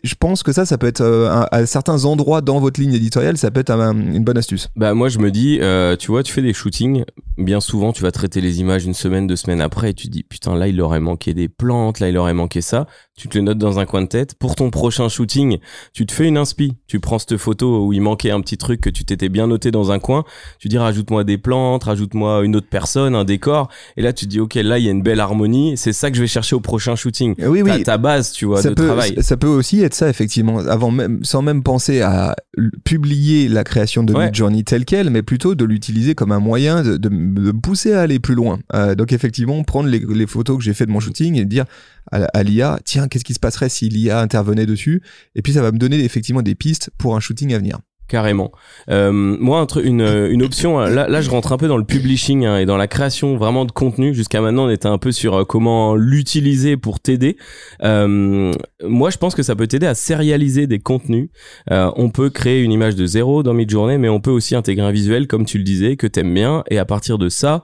Je 0.05 0.15
pense 0.15 0.43
que 0.43 0.53
ça, 0.53 0.67
ça 0.67 0.77
peut 0.79 0.87
être 0.87 1.03
un- 1.03 1.47
à 1.51 1.67
certains 1.67 2.05
endroits 2.05 2.41
dans 2.43 2.61
votre 2.61 2.81
ligne 2.81 2.93
éditoriale, 2.95 3.37
ça 3.39 3.51
peut 3.51 3.61
être 3.61 3.71
un- 3.71 3.95
une 3.97 4.25
bonne 4.25 4.39
astuce. 4.39 4.69
Bah 4.77 4.93
moi 4.95 5.09
je 5.09 5.19
me 5.19 5.31
dis, 5.31 5.61
tu 5.99 6.11
vois, 6.11 6.23
tu 6.23 6.33
fais 6.33 6.43
des 6.43 6.53
shootings, 6.53 7.05
bien 7.39 7.61
souvent, 7.61 7.93
tu 7.93 8.03
vas 8.03 8.11
traiter 8.13 8.41
les 8.41 8.61
images 8.61 8.85
une 8.85 8.95
semaine, 8.95 9.27
deux 9.27 9.37
semaines 9.37 9.61
après 9.61 9.91
et 9.91 9.95
tu 9.95 10.09
te 10.09 10.13
dis, 10.13 10.23
putain, 10.25 10.55
là, 10.55 10.69
il 10.69 10.81
aurait 10.81 11.01
manqué 11.01 11.33
des 11.35 11.49
plantes, 11.49 12.01
là, 12.01 12.09
il 12.09 12.17
aurait 12.19 12.35
manqué 12.35 12.61
ça. 12.61 12.87
Tu 13.17 13.29
te 13.29 13.37
le 13.39 13.45
notes 13.45 13.59
dans 13.59 13.79
un 13.79 13.85
coin 13.87 14.01
de 14.03 14.07
tête. 14.07 14.35
Pour 14.35 14.55
ton 14.55 14.71
prochain 14.71 15.09
shooting, 15.09 15.59
tu 15.93 16.07
te 16.07 16.13
fais 16.13 16.27
une 16.27 16.39
inspi. 16.39 16.75
Tu 16.87 17.01
prends 17.01 17.19
cette 17.19 17.37
photo 17.37 17.87
où 17.87 17.93
il 17.93 18.01
manquait 18.01 18.31
un 18.31 18.41
petit 18.41 18.57
truc 18.57 18.81
que 18.81 18.89
tu 18.91 19.05
t'étais 19.05 19.29
bien 19.29 19.47
noté 19.47 19.71
dans 19.71 19.91
un 19.93 19.99
coin. 19.99 20.25
Tu 20.59 20.69
dis, 20.69 20.79
rajoute-moi 20.81 21.25
des 21.25 21.39
plantes, 21.39 21.85
rajoute-moi 21.85 22.45
une 22.45 22.57
autre 22.57 22.69
personne, 22.69 23.15
un 23.15 23.25
décor. 23.25 23.69
Et 23.97 24.03
là, 24.03 24.13
tu 24.13 24.27
te 24.27 24.31
dis, 24.31 24.41
OK, 24.41 24.55
là, 24.55 24.79
il 24.79 24.85
y 24.85 24.89
a 24.89 24.91
une 24.91 25.03
belle 25.03 25.21
harmonie. 25.21 25.77
C'est 25.77 25.93
ça 25.93 26.11
que 26.11 26.17
je 26.17 26.23
vais 26.23 26.27
chercher 26.29 26.57
au 26.57 26.61
prochain 26.61 26.97
shooting. 26.97 27.35
Oui, 27.39 27.63
oui. 27.63 27.71
T'as 27.71 27.85
ta 27.85 27.99
base, 27.99 28.33
tu 28.33 28.45
vois, 28.45 28.63
ça 28.63 28.71
de 28.71 28.75
peut, 28.75 28.87
travail. 28.87 29.17
Ça 29.21 29.37
peut 29.37 29.47
aussi 29.47 29.83
être 29.83 29.95
ça, 29.95 30.09
effectivement, 30.09 30.59
avant 30.59 30.91
même, 30.91 31.25
sans 31.25 31.43
même 31.43 31.63
penser 31.63 32.01
à 32.01 32.37
publier 32.85 33.49
la 33.49 33.65
création 33.65 34.03
de 34.03 34.11
Ouais. 34.13 34.27
Midjourney 34.27 34.65
telle 34.65 34.85
quelle, 34.85 35.09
mais 35.11 35.23
plutôt 35.23 35.55
de 35.55 35.65
l'utiliser 35.65 36.15
comme 36.15 36.33
un 36.33 36.41
moyen 36.41 36.83
de, 36.83 36.97
de, 36.97 37.09
de 37.09 37.09
me 37.09 37.53
pousser 37.53 37.93
à 37.93 38.01
aller 38.01 38.19
plus 38.19 38.35
loin. 38.35 38.59
Euh, 38.75 38.95
donc 38.95 39.13
effectivement, 39.13 39.63
prendre 39.63 39.89
les, 39.89 40.01
les 40.01 40.27
photos 40.27 40.59
que 40.59 40.65
j'ai 40.65 40.75
fait 40.75 40.85
de 40.87 40.91
mon 40.91 41.01
shooting 41.01 41.37
et 41.37 41.45
dire 41.45 41.65
à, 42.11 42.25
à 42.35 42.43
l'IA, 42.43 42.79
tiens, 42.85 43.07
qu'est-ce 43.09 43.25
qui 43.25 43.35
se 43.35 43.39
passerait 43.39 43.69
si 43.69 43.89
l'IA 43.89 44.21
intervenait 44.21 44.67
dessus? 44.67 45.01
Et 45.37 45.43
puis 45.43 45.53
ça 45.53 45.63
va 45.63 45.71
me 45.71 45.79
donner 45.79 46.03
effectivement 46.05 46.43
des 46.43 46.55
pistes 46.57 46.91
pour 46.99 47.15
un 47.17 47.21
shooting 47.21 47.55
à 47.55 47.59
venir. 47.59 47.79
Carrément. 48.11 48.51
Euh, 48.91 49.13
moi, 49.13 49.61
un 49.61 49.81
une, 49.81 50.01
une 50.01 50.43
option, 50.43 50.81
là, 50.81 51.07
là, 51.07 51.21
je 51.21 51.31
rentre 51.31 51.53
un 51.53 51.57
peu 51.57 51.69
dans 51.69 51.77
le 51.77 51.85
publishing 51.85 52.45
hein, 52.45 52.59
et 52.59 52.67
dans 52.67 52.77
la 52.77 52.89
création 52.89 53.37
vraiment 53.37 53.65
de 53.65 53.71
contenu. 53.71 54.13
Jusqu'à 54.15 54.41
maintenant, 54.41 54.65
on 54.65 54.69
était 54.69 54.89
un 54.89 54.99
peu 54.99 55.13
sur 55.13 55.37
euh, 55.37 55.45
comment 55.45 55.95
l'utiliser 55.95 56.77
pour 56.77 56.99
t'aider. 56.99 57.37
Euh, 57.85 58.53
moi, 58.83 59.11
je 59.11 59.17
pense 59.17 59.37
que 59.37 59.45
ça 59.45 59.55
peut 59.55 59.69
t'aider 59.69 59.87
à 59.87 59.95
sérialiser 59.95 60.67
des 60.67 60.81
contenus. 60.81 61.29
Euh, 61.71 61.93
on 61.95 62.11
peut 62.11 62.31
créer 62.31 62.63
une 62.63 62.73
image 62.73 62.97
de 62.97 63.07
zéro 63.07 63.45
dans 63.45 63.55
Midjourney, 63.55 63.97
mais 63.97 64.09
on 64.09 64.21
peut 64.21 64.33
aussi 64.33 64.57
intégrer 64.57 64.85
un 64.85 64.91
visuel, 64.91 65.29
comme 65.29 65.45
tu 65.45 65.57
le 65.59 65.63
disais, 65.63 65.95
que 65.95 66.09
t'aimes 66.09 66.35
bien. 66.35 66.65
Et 66.69 66.79
à 66.79 66.85
partir 66.85 67.17
de 67.17 67.29
ça, 67.29 67.63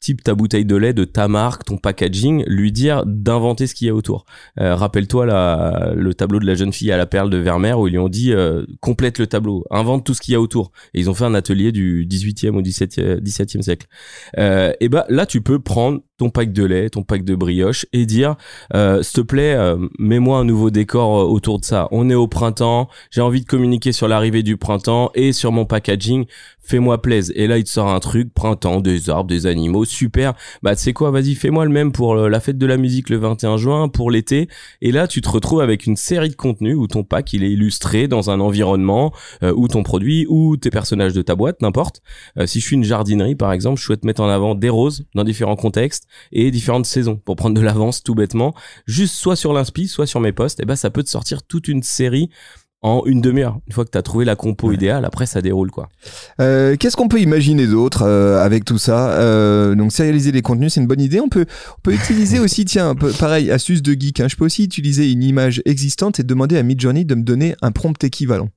type 0.00 0.22
ta 0.22 0.34
bouteille 0.34 0.64
de 0.64 0.76
lait, 0.76 0.92
de 0.92 1.04
ta 1.04 1.28
marque, 1.28 1.64
ton 1.64 1.76
packaging, 1.76 2.44
lui 2.46 2.72
dire 2.72 3.04
d'inventer 3.06 3.66
ce 3.66 3.74
qu'il 3.74 3.86
y 3.86 3.90
a 3.90 3.94
autour. 3.94 4.24
Euh, 4.60 4.74
Rappelle-toi 4.74 5.26
le 5.94 6.14
tableau 6.14 6.38
de 6.38 6.46
la 6.46 6.54
jeune 6.54 6.72
fille 6.72 6.92
à 6.92 6.96
la 6.96 7.06
perle 7.06 7.30
de 7.30 7.38
Vermeer 7.38 7.78
où 7.78 7.88
ils 7.88 7.92
lui 7.92 7.98
ont 7.98 8.08
dit 8.08 8.32
euh, 8.32 8.64
complète 8.80 9.18
le 9.18 9.26
tableau, 9.26 9.64
invente 9.70 10.04
tout 10.04 10.14
ce 10.14 10.20
qu'il 10.20 10.32
y 10.32 10.34
a 10.36 10.40
autour. 10.40 10.72
Et 10.94 11.00
ils 11.00 11.10
ont 11.10 11.14
fait 11.14 11.24
un 11.24 11.34
atelier 11.34 11.72
du 11.72 12.06
18e 12.06 12.56
au 12.56 12.62
17e, 12.62 13.20
17e 13.20 13.62
siècle. 13.62 13.86
Euh, 14.38 14.72
et 14.80 14.88
bah 14.88 15.04
là, 15.08 15.26
tu 15.26 15.40
peux 15.40 15.58
prendre 15.58 16.00
ton 16.18 16.30
pack 16.30 16.52
de 16.52 16.64
lait, 16.64 16.90
ton 16.90 17.02
pack 17.02 17.24
de 17.24 17.34
brioche 17.34 17.86
et 17.92 18.04
dire 18.04 18.36
euh, 18.74 19.02
s'il 19.02 19.14
te 19.14 19.20
plaît, 19.22 19.54
euh, 19.54 19.76
mets-moi 19.98 20.38
un 20.38 20.44
nouveau 20.44 20.70
décor 20.70 21.20
euh, 21.20 21.24
autour 21.24 21.60
de 21.60 21.64
ça. 21.64 21.88
On 21.92 22.10
est 22.10 22.14
au 22.14 22.26
printemps, 22.26 22.88
j'ai 23.10 23.20
envie 23.20 23.40
de 23.40 23.46
communiquer 23.46 23.92
sur 23.92 24.08
l'arrivée 24.08 24.42
du 24.42 24.56
printemps 24.56 25.10
et 25.14 25.32
sur 25.32 25.52
mon 25.52 25.64
packaging 25.64 26.26
fais-moi 26.60 27.00
plaise. 27.00 27.32
Et 27.34 27.46
là, 27.46 27.56
il 27.56 27.64
te 27.64 27.70
sort 27.70 27.88
un 27.88 27.98
truc, 27.98 28.34
printemps, 28.34 28.80
des 28.80 29.08
arbres, 29.08 29.30
des 29.30 29.46
animaux, 29.46 29.86
super. 29.86 30.34
Bah, 30.62 30.76
tu 30.76 30.82
sais 30.82 30.92
quoi, 30.92 31.10
vas-y, 31.10 31.34
fais-moi 31.34 31.64
le 31.64 31.70
même 31.70 31.92
pour 31.92 32.14
le- 32.14 32.28
la 32.28 32.40
fête 32.40 32.58
de 32.58 32.66
la 32.66 32.76
musique 32.76 33.08
le 33.08 33.16
21 33.16 33.56
juin, 33.56 33.88
pour 33.88 34.10
l'été. 34.10 34.48
Et 34.82 34.92
là, 34.92 35.06
tu 35.08 35.22
te 35.22 35.30
retrouves 35.30 35.62
avec 35.62 35.86
une 35.86 35.96
série 35.96 36.28
de 36.28 36.34
contenus 36.34 36.76
où 36.76 36.86
ton 36.86 37.04
pack, 37.04 37.32
il 37.32 37.42
est 37.42 37.50
illustré 37.50 38.06
dans 38.06 38.28
un 38.28 38.38
environnement, 38.40 39.14
euh, 39.42 39.54
où 39.56 39.66
ton 39.66 39.82
produit, 39.82 40.26
ou 40.28 40.58
tes 40.58 40.68
personnages 40.68 41.14
de 41.14 41.22
ta 41.22 41.34
boîte, 41.34 41.62
n'importe. 41.62 42.02
Euh, 42.38 42.44
si 42.46 42.60
je 42.60 42.66
suis 42.66 42.76
une 42.76 42.84
jardinerie, 42.84 43.34
par 43.34 43.52
exemple, 43.52 43.80
je 43.80 43.84
souhaite 43.84 44.04
mettre 44.04 44.20
en 44.20 44.28
avant 44.28 44.54
des 44.54 44.68
roses 44.68 45.06
dans 45.14 45.24
différents 45.24 45.56
contextes 45.56 46.06
et 46.32 46.50
différentes 46.50 46.86
saisons 46.86 47.16
pour 47.16 47.36
prendre 47.36 47.54
de 47.56 47.60
l'avance 47.60 48.02
tout 48.02 48.14
bêtement. 48.14 48.54
Juste 48.86 49.14
soit 49.14 49.36
sur 49.36 49.52
l'inspi, 49.52 49.88
soit 49.88 50.06
sur 50.06 50.20
mes 50.20 50.32
posts, 50.32 50.60
et 50.60 50.64
ben, 50.64 50.76
ça 50.76 50.90
peut 50.90 51.02
te 51.02 51.10
sortir 51.10 51.42
toute 51.42 51.68
une 51.68 51.82
série 51.82 52.30
en 52.80 53.02
une 53.06 53.20
demi-heure. 53.20 53.58
Une 53.66 53.72
fois 53.72 53.84
que 53.84 53.90
tu 53.90 53.98
as 53.98 54.02
trouvé 54.02 54.24
la 54.24 54.36
compo 54.36 54.70
idéale, 54.70 55.04
après 55.04 55.26
ça 55.26 55.42
déroule 55.42 55.70
quoi. 55.70 55.88
Euh, 56.40 56.76
Qu'est-ce 56.76 56.96
qu'on 56.96 57.08
peut 57.08 57.20
imaginer 57.20 57.66
d'autre 57.66 58.02
euh, 58.02 58.40
avec 58.40 58.64
tout 58.64 58.78
ça? 58.78 59.10
Euh, 59.14 59.74
Donc 59.74 59.90
sérialiser 59.90 60.30
les 60.30 60.42
contenus, 60.42 60.74
c'est 60.74 60.80
une 60.80 60.86
bonne 60.86 61.00
idée. 61.00 61.20
On 61.20 61.28
peut, 61.28 61.46
on 61.76 61.80
peut 61.82 61.92
utiliser 61.92 62.38
aussi, 62.38 62.64
tiens, 62.64 62.94
peu, 62.94 63.10
pareil, 63.10 63.50
astuce 63.50 63.82
de 63.82 63.94
geek. 63.98 64.20
hein, 64.20 64.28
je 64.28 64.36
peux 64.36 64.44
aussi 64.44 64.62
utiliser 64.62 65.10
une 65.10 65.24
image 65.24 65.60
existante 65.64 66.20
et 66.20 66.22
demander 66.22 66.56
à 66.56 66.62
Midjourney 66.62 67.04
de 67.04 67.16
me 67.16 67.24
donner 67.24 67.56
un 67.62 67.72
prompt 67.72 68.02
équivalent. 68.04 68.48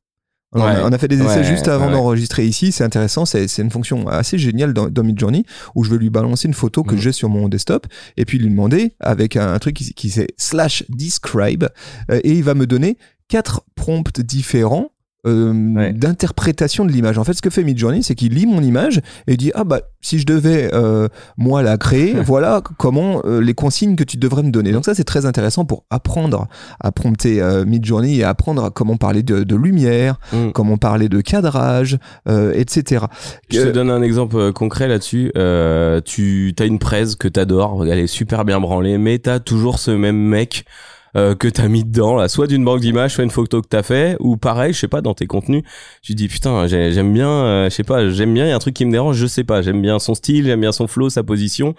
On 0.53 0.61
a- 0.61 0.65
Ouais. 0.75 0.81
on, 0.83 0.91
a, 0.91 0.97
fait 0.97 1.07
des 1.07 1.15
essais 1.21 1.37
Ouais, 1.39 1.43
juste 1.45 1.67
avant 1.69 1.87
ouais. 1.87 1.93
d'enregistrer 1.93 2.45
ici. 2.45 2.71
C'est 2.73 2.83
intéressant. 2.83 3.25
C'est 3.25 3.45
une 3.59 3.71
fonction 3.71 4.07
assez 4.07 4.37
géniale 4.37 4.73
dans, 4.73 4.89
dans 4.89 5.03
Midjourney 5.03 5.45
où 5.75 5.83
je 5.85 5.89
vais 5.89 5.97
lui 5.97 6.09
balancer 6.09 6.47
une 6.47 6.53
photo 6.53 6.83
que 6.83 6.95
Mhm. 6.95 7.01
j'ai 7.01 7.11
sur 7.13 7.29
mon 7.29 7.47
desktop 7.47 7.87
et 8.17 8.25
puis 8.25 8.37
lui 8.37 8.49
demander 8.49 8.93
avec 8.99 9.37
un, 9.37 9.53
un 9.53 9.59
truc 9.59 9.75
qui, 9.77 9.93
qui 9.93 10.09
c'est 10.09 10.27
slash 10.37 10.83
describe 10.89 11.65
euh, 12.11 12.19
et 12.23 12.33
il 12.33 12.43
va 12.43 12.53
me 12.53 12.67
donner 12.67 12.97
quatre 13.29 13.63
prompts 13.75 14.19
différents 14.19 14.90
euh, 15.27 15.53
Ouais. 15.75 15.93
d'interprétation 15.93 16.85
de 16.85 16.91
l'image. 16.91 17.17
En 17.17 17.23
fait, 17.23 17.33
ce 17.33 17.41
que 17.41 17.49
fait 17.49 17.63
Midjourney, 17.63 18.01
c'est 18.03 18.15
qu'il 18.15 18.33
lit 18.33 18.45
mon 18.45 18.61
image 18.61 19.01
et 19.27 19.37
dit 19.37 19.51
ah 19.55 19.63
bah 19.63 19.81
si 20.01 20.17
je 20.19 20.25
devais 20.25 20.69
euh, 20.73 21.07
moi 21.37 21.61
la 21.61 21.77
créer, 21.77 22.13
voilà 22.13 22.61
comment 22.77 23.21
euh, 23.25 23.39
les 23.39 23.53
consignes 23.53 23.95
que 23.95 24.03
tu 24.03 24.17
devrais 24.17 24.41
me 24.43 24.49
donner. 24.51 24.71
Donc 24.71 24.85
ça 24.85 24.95
c'est 24.95 25.03
très 25.03 25.25
intéressant 25.25 25.63
pour 25.65 25.83
apprendre 25.91 26.47
à 26.79 26.91
prompter 26.91 27.41
euh, 27.41 27.65
Midjourney 27.65 28.17
et 28.19 28.23
apprendre 28.23 28.63
à 28.65 28.69
comment 28.71 28.97
parler 28.97 29.21
de, 29.23 29.43
de 29.43 29.55
lumière, 29.55 30.19
Mm. 30.33 30.51
comment 30.53 30.77
parler 30.77 31.09
de 31.09 31.21
cadrage, 31.21 31.97
euh, 32.27 32.53
etc. 32.55 33.05
Je 33.49 33.61
te 33.61 33.69
donne 33.69 33.89
un 33.91 34.01
exemple 34.01 34.51
concret 34.53 34.87
là-dessus. 34.87 35.31
Euh, 35.37 36.01
tu 36.03 36.53
as 36.59 36.65
une 36.65 36.79
presse 36.79 37.15
que 37.15 37.27
t'adores, 37.27 37.85
elle 37.85 37.99
est 37.99 38.07
super 38.07 38.43
bien 38.45 38.59
branlée, 38.59 38.97
mais 38.97 39.19
t'as 39.19 39.39
toujours 39.39 39.77
ce 39.79 39.91
même 39.91 40.17
mec 40.17 40.65
euh, 41.15 41.35
que 41.35 41.47
t'as 41.47 41.67
mis 41.67 41.83
dedans, 41.83 42.15
là, 42.15 42.27
soit 42.27 42.47
d'une 42.47 42.63
banque 42.63 42.79
d'images, 42.81 43.13
soit 43.15 43.23
une 43.23 43.29
photo 43.31 43.61
que 43.61 43.67
t'as 43.67 43.83
fait, 43.83 44.15
ou 44.19 44.37
pareil, 44.37 44.73
je 44.73 44.79
sais 44.79 44.87
pas, 44.87 45.01
dans 45.01 45.13
tes 45.13 45.27
contenus, 45.27 45.63
tu 46.01 46.13
dis 46.15 46.27
putain, 46.27 46.67
j'ai- 46.67 46.91
j'aime 46.91 47.13
bien, 47.13 47.29
euh, 47.29 47.65
je 47.65 47.69
sais 47.75 47.83
pas, 47.83 48.09
j'aime 48.09 48.33
bien, 48.33 48.45
il 48.45 48.49
y 48.49 48.51
a 48.51 48.55
un 48.55 48.59
truc 48.59 48.73
qui 48.73 48.85
me 48.85 48.91
dérange, 48.91 49.17
je 49.17 49.27
sais 49.27 49.43
pas, 49.43 49.61
j'aime 49.61 49.81
bien 49.81 49.99
son 49.99 50.13
style, 50.15 50.45
j'aime 50.45 50.61
bien 50.61 50.71
son 50.71 50.87
flow, 50.87 51.09
sa 51.09 51.23
position, 51.23 51.75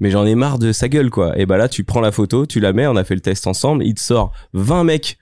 mais 0.00 0.10
j'en 0.10 0.24
ai 0.26 0.34
marre 0.34 0.58
de 0.58 0.72
sa 0.72 0.88
gueule 0.88 1.10
quoi. 1.10 1.38
Et 1.38 1.46
bah 1.46 1.56
là, 1.56 1.68
tu 1.68 1.84
prends 1.84 2.00
la 2.00 2.12
photo, 2.12 2.46
tu 2.46 2.60
la 2.60 2.72
mets, 2.72 2.86
on 2.86 2.96
a 2.96 3.04
fait 3.04 3.14
le 3.14 3.20
test 3.20 3.46
ensemble, 3.46 3.84
il 3.84 3.94
te 3.94 4.00
sort 4.00 4.32
20 4.52 4.84
mecs 4.84 5.18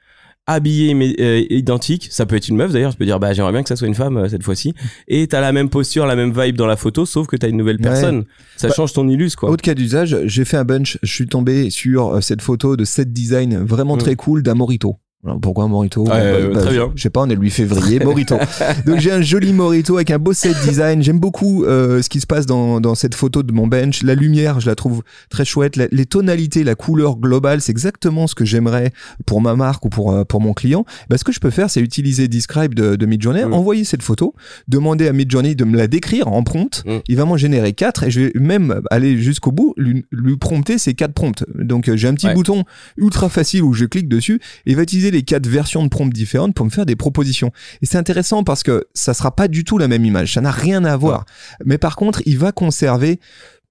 habillés 0.46 0.94
mais, 0.94 1.14
euh, 1.20 1.42
identiques, 1.50 2.08
ça 2.10 2.26
peut 2.26 2.36
être 2.36 2.48
une 2.48 2.56
meuf 2.56 2.72
d'ailleurs, 2.72 2.92
tu 2.92 2.98
peux 2.98 3.04
dire 3.06 3.18
bah 3.18 3.32
j'aimerais 3.32 3.52
bien 3.52 3.62
que 3.62 3.68
ça 3.68 3.76
soit 3.76 3.88
une 3.88 3.94
femme 3.94 4.16
euh, 4.18 4.28
cette 4.28 4.42
fois-ci, 4.42 4.74
et 5.08 5.26
t'as 5.26 5.40
la 5.40 5.52
même 5.52 5.70
posture, 5.70 6.06
la 6.06 6.16
même 6.16 6.32
vibe 6.38 6.56
dans 6.56 6.66
la 6.66 6.76
photo, 6.76 7.06
sauf 7.06 7.26
que 7.26 7.36
t'as 7.36 7.48
une 7.48 7.56
nouvelle 7.56 7.76
Ouais. 7.76 7.82
personne. 7.82 8.24
Ça 8.56 8.68
Bah, 8.68 8.74
change 8.76 8.92
ton 8.92 9.08
illus 9.08 9.30
quoi. 9.36 9.50
Autre 9.50 9.62
cas 9.62 9.74
d'usage, 9.74 10.16
j'ai 10.24 10.44
fait 10.44 10.56
un 10.56 10.64
bunch, 10.64 10.98
je 11.02 11.12
suis 11.12 11.26
tombé 11.26 11.70
sur 11.70 12.22
cette 12.22 12.42
photo 12.42 12.76
de 12.76 12.84
set 12.84 13.12
design 13.12 13.56
vraiment 13.64 13.96
Mm. 13.96 14.00
très 14.00 14.16
cool 14.16 14.42
d'un 14.42 14.54
Morito. 14.54 14.96
Alors, 15.24 15.40
pourquoi 15.40 15.64
un 15.64 15.68
Morito 15.68 16.04
Bah, 16.04 16.16
euh, 16.16 16.52
bah, 16.52 16.60
très 16.60 16.72
bien. 16.72 16.92
Je 16.94 17.02
sais 17.02 17.10
pas, 17.10 17.22
on 17.22 17.30
est 17.30 17.34
le 17.34 17.40
8 17.40 17.50
février, 17.50 17.98
Morito. 18.00 18.36
Donc 18.86 18.98
j'ai 18.98 19.10
un 19.10 19.22
joli 19.22 19.52
Morito 19.54 19.96
avec 19.96 20.10
un 20.10 20.18
beau 20.18 20.32
set 20.34 20.54
design. 20.64 21.02
J'aime 21.02 21.18
beaucoup 21.18 21.64
euh, 21.64 22.02
ce 22.02 22.08
qui 22.10 22.20
se 22.20 22.26
passe 22.26 22.44
dans, 22.46 22.80
dans 22.80 22.94
cette 22.94 23.14
photo 23.14 23.42
de 23.42 23.52
mon 23.52 23.66
bench. 23.66 24.02
La 24.02 24.14
lumière, 24.14 24.60
je 24.60 24.66
la 24.66 24.74
trouve 24.74 25.02
très 25.30 25.44
chouette. 25.44 25.76
La- 25.76 25.88
les 25.90 26.04
tonalités, 26.06 26.62
la 26.62 26.74
couleur 26.74 27.16
globale, 27.16 27.60
c'est 27.62 27.72
exactement 27.72 28.26
ce 28.26 28.34
que 28.34 28.44
j'aimerais 28.44 28.92
pour 29.24 29.40
ma 29.40 29.56
marque 29.56 29.84
ou 29.86 29.88
pour, 29.88 30.12
euh, 30.12 30.24
pour 30.24 30.40
mon 30.42 30.52
client. 30.52 30.84
Bah, 31.08 31.16
ce 31.16 31.24
que 31.24 31.32
je 31.32 31.40
peux 31.40 31.50
faire, 31.50 31.70
c'est 31.70 31.80
utiliser 31.80 32.28
Describe 32.28 32.74
de, 32.74 32.96
de 32.96 33.06
Midjourney, 33.06 33.44
Mm. 33.44 33.52
envoyer 33.54 33.84
cette 33.84 34.02
photo, 34.02 34.34
demander 34.68 35.08
à 35.08 35.12
Midjourney 35.12 35.54
de 35.56 35.64
me 35.64 35.76
la 35.76 35.86
décrire 35.86 36.28
en 36.28 36.42
prompt. 36.42 36.82
Mm. 36.86 36.98
Il 37.08 37.16
va 37.16 37.24
m'en 37.24 37.36
générer 37.36 37.72
quatre 37.72 38.02
et 38.04 38.10
je 38.10 38.20
vais 38.20 38.32
même 38.34 38.80
aller 38.90 39.16
jusqu'au 39.18 39.52
bout, 39.52 39.72
lui, 39.78 40.04
lui 40.12 40.36
prompter 40.36 40.76
ces 40.78 40.92
quatre 40.94 41.14
prompts. 41.14 41.44
Donc 41.54 41.88
euh, 41.88 41.96
j'ai 41.96 42.08
un 42.08 42.14
petit 42.14 42.26
Ouais. 42.26 42.34
bouton 42.34 42.64
ultra 42.96 43.28
facile 43.28 43.62
où 43.62 43.72
je 43.74 43.84
clique 43.84 44.08
dessus 44.08 44.40
et 44.66 44.70
il 44.70 44.76
va 44.76 44.82
utiliser 44.82 45.10
les 45.14 45.22
quatre 45.22 45.46
versions 45.46 45.82
de 45.82 45.88
prompts 45.88 46.12
différentes 46.12 46.54
pour 46.54 46.66
me 46.66 46.70
faire 46.70 46.84
des 46.86 46.96
propositions. 46.96 47.50
Et 47.80 47.86
c'est 47.86 47.96
intéressant 47.98 48.44
parce 48.44 48.62
que 48.62 48.84
ça 48.92 49.14
sera 49.14 49.34
pas 49.34 49.48
du 49.48 49.64
tout 49.64 49.78
la 49.78 49.88
même 49.88 50.04
image, 50.04 50.34
ça 50.34 50.40
n'a 50.42 50.50
rien 50.50 50.84
à 50.84 50.96
voir. 50.96 51.24
Mais 51.64 51.78
par 51.78 51.96
contre, 51.96 52.20
il 52.26 52.36
va 52.38 52.52
conserver 52.52 53.18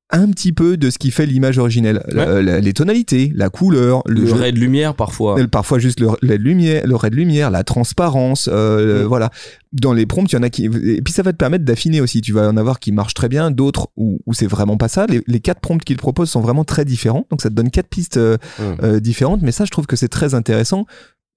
un 0.09 0.29
petit 0.29 0.51
peu 0.53 0.77
de 0.77 0.91
ce 0.91 0.99
qui 0.99 1.09
fait 1.09 1.25
l'image 1.25 1.57
originelle, 1.57 2.03
La- 2.09 2.39
la- 2.43 2.59
les 2.59 2.73
tonalités, 2.73 3.31
la 3.33 3.49
couleur, 3.49 4.03
Le 4.05 4.31
ray 4.31 4.53
de 4.53 4.59
lumière 4.59 4.93
parfois. 4.93 5.39
euh, 5.39 5.47
Parfois 5.47 5.79
juste 5.79 5.99
le, 5.99 6.09
la 6.21 6.35
lumière, 6.35 6.85
le 6.85 6.95
ray 6.95 7.09
de 7.09 7.15
lumière, 7.15 7.49
la 7.49 7.63
transparence, 7.63 8.47
euh, 8.51 9.05
voilà. 9.07 9.31
Dans 9.71 9.91
les 9.91 10.05
prompts, 10.05 10.31
il 10.31 10.35
y 10.35 10.37
en 10.37 10.43
a 10.43 10.51
qui 10.51 10.65
et 10.65 11.01
puis 11.01 11.11
ça 11.13 11.23
va 11.23 11.31
te 11.31 11.37
permettre 11.37 11.65
d'affiner 11.65 11.99
aussi. 11.99 12.21
Tu 12.21 12.31
vas 12.31 12.47
en 12.47 12.57
avoir 12.57 12.79
qui 12.79 12.91
marchent 12.91 13.15
très 13.15 13.29
bien, 13.29 13.49
d'autres 13.49 13.87
où, 13.97 14.19
où 14.27 14.33
c'est 14.35 14.45
vraiment 14.45 14.77
pas 14.77 14.87
ça. 14.89 15.07
Les, 15.07 15.23
les 15.25 15.39
quatre 15.39 15.61
prompts 15.61 15.83
qu'il 15.83 15.97
propose 15.97 16.29
sont 16.29 16.41
vraiment 16.41 16.63
très 16.65 16.85
différents, 16.85 17.25
donc 17.31 17.41
ça 17.41 17.49
te 17.49 17.55
donne 17.55 17.71
quatre 17.71 17.89
pistes 17.89 18.17
euh, 18.17 18.37
euh, 18.83 18.99
différentes. 18.99 19.41
Mais 19.41 19.51
ça, 19.51 19.65
je 19.65 19.71
trouve 19.71 19.87
que 19.87 19.95
c'est 19.95 20.09
très 20.09 20.35
intéressant. 20.35 20.85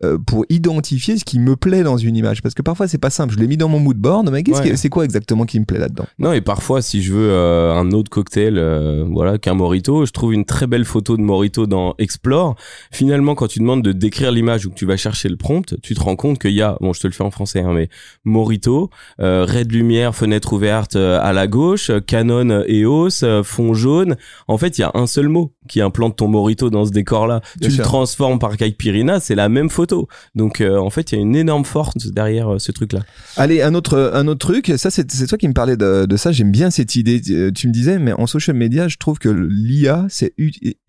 Euh, 0.04 0.18
pour 0.18 0.44
identifier 0.50 1.16
ce 1.16 1.24
qui 1.24 1.38
me 1.38 1.56
plaît 1.56 1.82
dans 1.82 1.96
une 1.96 2.16
image 2.16 2.42
parce 2.42 2.54
que 2.54 2.60
parfois 2.62 2.86
c'est 2.86 2.98
pas 2.98 3.08
simple 3.08 3.32
je 3.34 3.38
l'ai 3.38 3.46
mis 3.46 3.56
dans 3.56 3.68
mon 3.68 3.78
mood 3.80 3.96
board 3.96 4.28
mais 4.30 4.42
qu'est-ce 4.42 4.60
Ouais. 4.62 4.70
que- 4.70 4.76
c'est 4.76 4.90
quoi 4.90 5.04
exactement 5.04 5.44
qui 5.46 5.58
me 5.58 5.64
plaît 5.64 5.78
là-dedans? 5.78 6.04
Non, 6.18 6.32
et 6.32 6.40
parfois, 6.42 6.82
si 6.82 7.02
je 7.02 7.12
veux 7.14 7.30
euh, 7.30 7.72
un 7.74 7.90
autre 7.92 8.10
cocktail, 8.10 8.58
euh, 8.58 9.04
voilà, 9.10 9.38
qu'un 9.38 9.54
Morito, 9.54 10.04
je 10.04 10.12
trouve 10.12 10.34
une 10.34 10.44
très 10.44 10.66
belle 10.66 10.84
photo 10.84 11.16
de 11.16 11.22
Morito 11.22 11.66
dans 11.66 11.94
Explore. 11.98 12.56
Finalement, 12.90 13.34
quand 13.34 13.46
tu 13.48 13.58
demandes 13.60 13.82
de 13.82 13.92
décrire 13.92 14.32
l'image 14.32 14.66
ou 14.66 14.70
que 14.70 14.74
tu 14.74 14.84
vas 14.86 14.96
chercher 14.98 15.28
le 15.30 15.36
prompt, 15.36 15.74
tu 15.82 15.94
te 15.94 16.00
rends 16.00 16.16
compte 16.16 16.38
qu'il 16.38 16.52
y 16.52 16.60
a, 16.62 16.76
bon, 16.80 16.92
je 16.92 17.00
te 17.00 17.06
le 17.06 17.12
fais 17.14 17.24
en 17.24 17.30
français, 17.30 17.60
hein, 17.60 17.72
mais 17.74 17.88
Morito, 18.24 18.90
euh, 19.20 19.44
ray 19.48 19.64
de 19.64 19.72
lumière, 19.72 20.14
fenêtre 20.14 20.52
ouverte 20.52 20.96
euh, 20.96 21.18
à 21.22 21.32
la 21.32 21.46
gauche, 21.46 21.90
Canon 22.06 22.64
EOS, 22.68 23.42
fond 23.44 23.72
jaune. 23.72 24.16
En 24.48 24.58
fait, 24.58 24.76
il 24.78 24.82
y 24.82 24.84
a 24.84 24.90
un 24.94 25.06
seul 25.06 25.28
mot 25.28 25.52
qui 25.68 25.80
implante 25.80 26.16
ton 26.16 26.28
morito 26.28 26.70
dans 26.70 26.84
ce 26.84 26.90
décor-là, 26.90 27.40
tu 27.54 27.58
Bien 27.60 27.68
le 27.68 27.74
sûr. 27.76 27.84
transformes 27.84 28.38
par 28.38 28.56
Caipirinha, 28.56 29.20
c'est 29.20 29.34
la 29.34 29.48
même 29.48 29.70
photo. 29.70 29.85
Donc 30.34 30.60
euh, 30.60 30.76
en 30.78 30.90
fait, 30.90 31.12
il 31.12 31.14
y 31.16 31.18
a 31.18 31.22
une 31.22 31.36
énorme 31.36 31.64
force 31.64 31.96
derrière 31.96 32.54
euh, 32.54 32.58
ce 32.58 32.72
truc-là. 32.72 33.00
Allez, 33.36 33.62
un 33.62 33.74
autre, 33.74 34.10
un 34.14 34.26
autre 34.26 34.46
truc, 34.46 34.72
ça 34.76 34.90
c'est 34.90 35.06
toi 35.26 35.38
qui 35.38 35.48
me 35.48 35.54
parlais 35.54 35.76
de, 35.76 36.06
de 36.06 36.16
ça, 36.16 36.32
j'aime 36.32 36.50
bien 36.50 36.70
cette 36.70 36.96
idée. 36.96 37.20
Euh, 37.30 37.50
Tu 37.52 37.68
me 37.68 37.72
disais, 37.72 37.98
mais 37.98 38.12
en 38.12 38.26
social 38.26 38.56
media, 38.56 38.88
je 38.88 38.96
trouve 38.96 39.18
que 39.18 39.28
l'IA, 39.28 40.06
c'est 40.08 40.34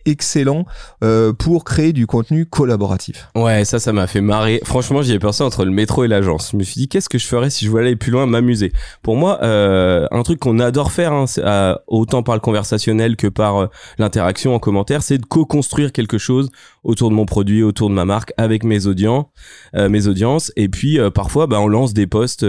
excellent 0.07 0.65
euh, 1.03 1.33
pour 1.33 1.63
créer 1.63 1.93
du 1.93 2.07
contenu 2.07 2.45
collaboratif. 2.45 3.27
Ouais, 3.35 3.65
ça, 3.65 3.79
ça 3.79 3.93
m'a 3.93 4.07
fait 4.07 4.21
marrer. 4.21 4.61
Franchement, 4.63 5.01
j'y 5.01 5.13
ai 5.13 5.19
pensé 5.19 5.43
entre 5.43 5.65
le 5.65 5.71
métro 5.71 6.03
et 6.03 6.07
l'agence. 6.07 6.49
Je 6.53 6.57
me 6.57 6.63
suis 6.63 6.81
dit, 6.81 6.87
qu'est-ce 6.87 7.09
que 7.09 7.17
je 7.17 7.27
ferais 7.27 7.49
si 7.49 7.65
je 7.65 7.69
voulais 7.69 7.87
aller 7.87 7.95
plus 7.95 8.11
loin, 8.11 8.25
m'amuser? 8.25 8.71
Pour 9.03 9.17
moi, 9.17 9.39
euh, 9.43 10.07
un 10.11 10.23
truc 10.23 10.39
qu'on 10.39 10.59
adore 10.59 10.91
faire, 10.91 11.13
hein, 11.13 11.27
c'est, 11.27 11.43
euh, 11.43 11.75
autant 11.87 12.23
par 12.23 12.35
le 12.35 12.41
conversationnel 12.41 13.15
que 13.15 13.27
par 13.27 13.57
euh, 13.57 13.67
l'interaction 13.99 14.55
en 14.55 14.59
commentaire, 14.59 15.03
c'est 15.03 15.17
de 15.17 15.25
co-construire 15.25 15.91
quelque 15.91 16.17
chose 16.17 16.49
autour 16.83 17.09
de 17.09 17.15
mon 17.15 17.25
produit, 17.25 17.63
autour 17.63 17.89
de 17.89 17.95
ma 17.95 18.05
marque, 18.05 18.33
avec 18.37 18.63
mes 18.63 18.87
audiences, 18.87 19.25
euh, 19.75 19.89
mes 19.89 20.07
audiences. 20.07 20.51
Et 20.55 20.69
puis, 20.69 20.97
parfois, 21.13 21.47
bah, 21.47 21.59
on 21.59 21.67
lance 21.67 21.93
des 21.93 22.07
posts, 22.07 22.45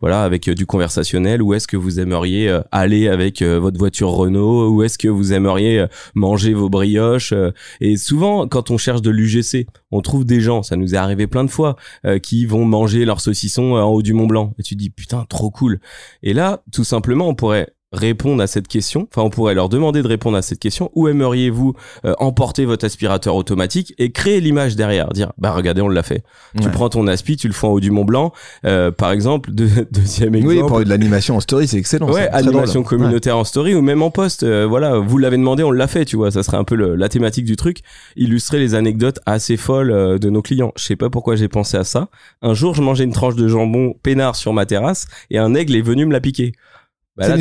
voilà, 0.00 0.24
avec 0.24 0.50
du 0.50 0.66
conversationnel. 0.66 1.40
Où 1.40 1.54
est-ce 1.54 1.68
que 1.68 1.76
vous 1.76 2.00
aimeriez 2.00 2.60
aller 2.72 3.08
avec 3.08 3.42
votre 3.42 3.78
voiture 3.78 4.10
Renault? 4.10 4.70
Où 4.70 4.82
est-ce 4.82 4.98
que 4.98 5.08
vous 5.08 5.32
aimeriez 5.32 5.86
manger 6.14 6.52
vos 6.52 6.68
brioches 6.80 7.32
euh, 7.32 7.52
Et 7.80 7.96
souvent, 7.98 8.48
quand 8.48 8.70
on 8.70 8.78
cherche 8.78 9.02
de 9.02 9.10
l'UGC, 9.10 9.66
on 9.90 10.00
trouve 10.00 10.24
des 10.24 10.40
gens, 10.40 10.62
ça 10.62 10.76
nous 10.76 10.94
est 10.94 10.98
arrivé 10.98 11.26
plein 11.26 11.44
de 11.44 11.50
fois, 11.50 11.76
euh, 12.06 12.18
qui 12.18 12.46
vont 12.46 12.64
manger 12.64 13.04
leur 13.04 13.20
saucisson 13.20 13.76
euh, 13.76 13.82
en 13.82 13.90
haut 13.90 14.02
du 14.02 14.14
Mont 14.14 14.26
Blanc. 14.26 14.54
Et 14.58 14.62
tu 14.62 14.74
te 14.74 14.80
dis, 14.80 14.90
putain, 14.90 15.26
trop 15.28 15.50
cool. 15.50 15.80
Et 16.22 16.32
là, 16.32 16.62
tout 16.72 16.84
simplement, 16.84 17.28
on 17.28 17.34
pourrait 17.34 17.68
répondre 17.92 18.40
à 18.42 18.46
cette 18.46 18.68
question, 18.68 19.08
enfin 19.10 19.22
on 19.26 19.30
pourrait 19.30 19.54
leur 19.54 19.68
demander 19.68 20.00
de 20.02 20.06
répondre 20.06 20.36
à 20.36 20.42
cette 20.42 20.60
question, 20.60 20.90
où 20.94 21.08
aimeriez-vous 21.08 21.74
euh, 22.04 22.14
emporter 22.18 22.64
votre 22.64 22.84
aspirateur 22.84 23.34
automatique 23.34 23.94
et 23.98 24.12
créer 24.12 24.40
l'image 24.40 24.76
derrière, 24.76 25.08
dire 25.08 25.32
bah 25.38 25.50
regardez 25.52 25.80
on 25.82 25.88
l'a 25.88 26.02
fait. 26.04 26.22
Tu 26.60 26.68
prends 26.70 26.88
ton 26.88 27.06
aspi, 27.08 27.36
tu 27.36 27.48
le 27.48 27.52
fais 27.52 27.66
en 27.66 27.70
haut 27.70 27.80
du 27.80 27.90
Mont 27.90 28.04
Blanc, 28.04 28.32
euh, 28.64 28.90
par 28.92 29.10
exemple, 29.10 29.50
de, 29.54 29.66
deuxième 29.90 30.34
exemple. 30.36 30.54
Oui, 30.54 30.60
pour 30.60 30.78
de 30.84 30.88
l'animation 30.88 31.36
en 31.36 31.40
story, 31.40 31.66
c'est 31.66 31.78
excellent. 31.78 32.10
Ouais, 32.12 32.28
animation 32.28 32.82
communautaire 32.84 33.36
en 33.36 33.44
story 33.44 33.74
ou 33.74 33.82
même 33.82 34.02
en 34.02 34.10
post. 34.10 34.42
euh, 34.44 34.66
voilà, 34.68 34.98
vous 34.98 35.18
l'avez 35.18 35.36
demandé, 35.36 35.62
on 35.64 35.70
l'a 35.72 35.86
fait, 35.88 36.04
tu 36.04 36.16
vois. 36.16 36.30
Ça 36.30 36.42
serait 36.42 36.56
un 36.58 36.64
peu 36.64 36.76
le- 36.76 36.94
la 36.94 37.08
thématique 37.08 37.44
du 37.44 37.56
truc. 37.56 37.78
Illustrer 38.16 38.58
les 38.60 38.74
anecdotes 38.74 39.18
assez 39.26 39.56
folles 39.56 39.90
euh, 39.90 40.18
de 40.18 40.30
nos 40.30 40.42
clients. 40.42 40.72
Je 40.76 40.84
sais 40.84 40.96
pas 40.96 41.10
pourquoi 41.10 41.34
j'ai 41.36 41.48
pensé 41.48 41.76
à 41.76 41.84
ça. 41.84 42.08
Un 42.42 42.54
jour, 42.54 42.74
je 42.74 42.82
mangeais 42.82 43.04
une 43.04 43.12
tranche 43.12 43.34
de 43.34 43.48
jambon 43.48 43.94
peinard 44.02 44.36
sur 44.36 44.52
ma 44.52 44.64
terrasse 44.66 45.06
et 45.30 45.38
un 45.38 45.54
aigle 45.54 45.74
est 45.74 45.82
venu 45.82 46.06
me 46.06 46.12
la 46.12 46.20
piquer. 46.20 46.52
Bah 47.16 47.24
C'est 47.26 47.32
une, 47.32 47.36